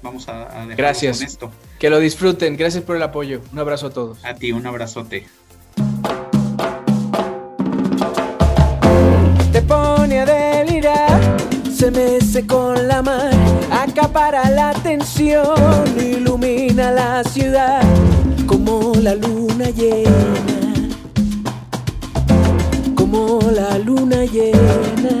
Vamos 0.00 0.28
a, 0.28 0.62
a 0.62 0.64
gracias. 0.66 1.18
con 1.18 1.26
esto. 1.26 1.52
Que 1.78 1.90
lo 1.90 1.98
disfruten, 1.98 2.56
gracias 2.56 2.84
por 2.84 2.96
el 2.96 3.02
apoyo. 3.02 3.42
Un 3.52 3.58
abrazo 3.58 3.88
a 3.88 3.90
todos. 3.90 4.24
A 4.24 4.34
ti, 4.34 4.52
un 4.52 4.66
abrazote. 4.66 5.26
Te 9.52 9.62
pone 9.62 10.20
a 10.20 10.24
se 11.78 11.92
mece 11.92 12.44
con 12.44 12.88
la 12.88 13.02
mar, 13.02 13.30
acapara 13.70 14.50
la 14.50 14.70
atención, 14.70 15.46
ilumina 15.96 16.90
la 16.90 17.22
ciudad 17.22 17.82
como 18.46 18.94
la 19.00 19.14
luna 19.14 19.70
llena, 19.70 20.10
como 22.96 23.38
la 23.52 23.78
luna 23.78 24.24
llena. 24.24 25.20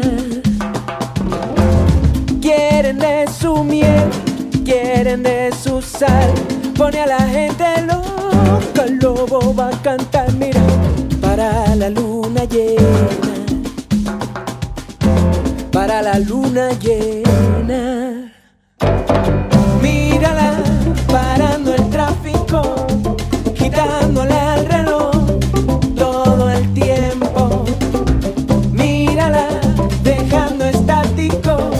Quieren 2.40 2.98
de 2.98 3.26
su 3.38 3.62
miel, 3.62 4.10
quieren 4.64 5.22
de 5.22 5.54
su 5.62 5.80
sal, 5.80 6.32
pone 6.76 6.98
a 6.98 7.06
la 7.06 7.20
gente 7.20 7.64
loca, 7.86 8.84
el 8.84 8.98
lobo 8.98 9.54
va 9.54 9.68
a 9.68 9.82
cantar, 9.82 10.32
mira 10.32 10.62
para 11.20 11.76
la 11.76 11.88
luna 11.88 12.42
llena, 12.46 13.27
la 16.02 16.18
luna 16.18 16.70
llena. 16.78 18.32
Mírala 19.82 20.62
parando 21.10 21.74
el 21.74 21.88
tráfico, 21.90 22.86
quitándole 23.54 24.34
al 24.34 24.66
reloj 24.66 25.10
todo 25.96 26.50
el 26.50 26.72
tiempo. 26.74 27.64
Mírala 28.72 29.48
dejando 30.02 30.66
estático 30.66 31.70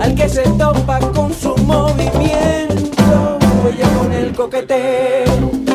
al 0.00 0.14
que 0.14 0.28
se 0.28 0.42
topa 0.58 0.98
con 1.12 1.32
su 1.32 1.56
movimiento. 1.58 3.38
Ella 3.68 3.88
con 3.98 4.12
el 4.12 4.32
coqueteo 4.34 5.65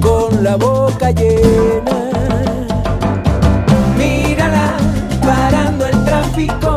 con 0.00 0.44
la 0.44 0.56
boca 0.56 1.10
llena. 1.10 2.10
Mírala 3.96 4.76
parando 5.24 5.86
el 5.86 6.04
tráfico, 6.04 6.71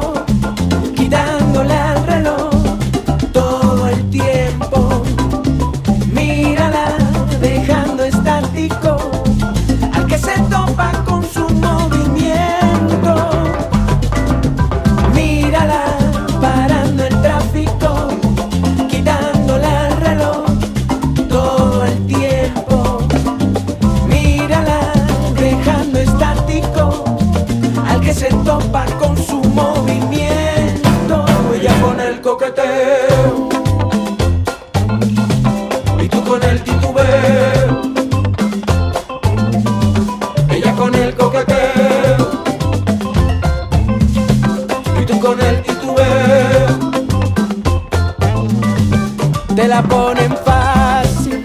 Te 49.55 49.69
la 49.69 49.81
ponen 49.81 50.35
fácil 50.43 51.41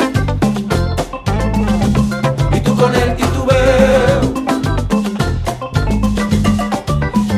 y 2.52 2.60
tú 2.60 2.74
con 2.76 2.92
el 2.92 3.14
titubeo. 3.14 4.20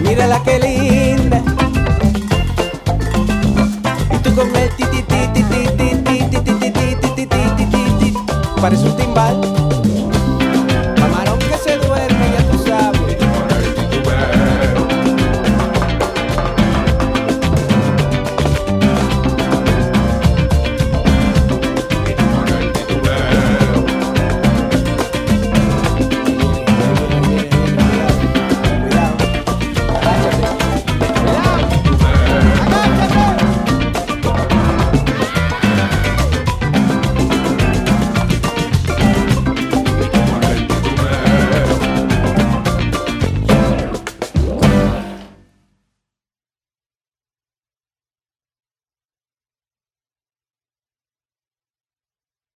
Mírala 0.03 0.43
que 0.43 0.59
linda. 0.59 1.43
Y 4.11 4.17
tú 4.23 4.35
con 4.35 4.57
el 4.57 4.71
ti 4.71 4.85
ti 4.85 5.03
ti 5.03 5.29
ti 5.35 5.43
ti 5.43 5.67
ti 5.77 5.95
ti 6.07 6.41
ti 6.41 6.51
ti 6.51 6.71
ti 6.71 7.27
ti 7.27 7.27
ti 7.27 7.67
ti 7.67 9.62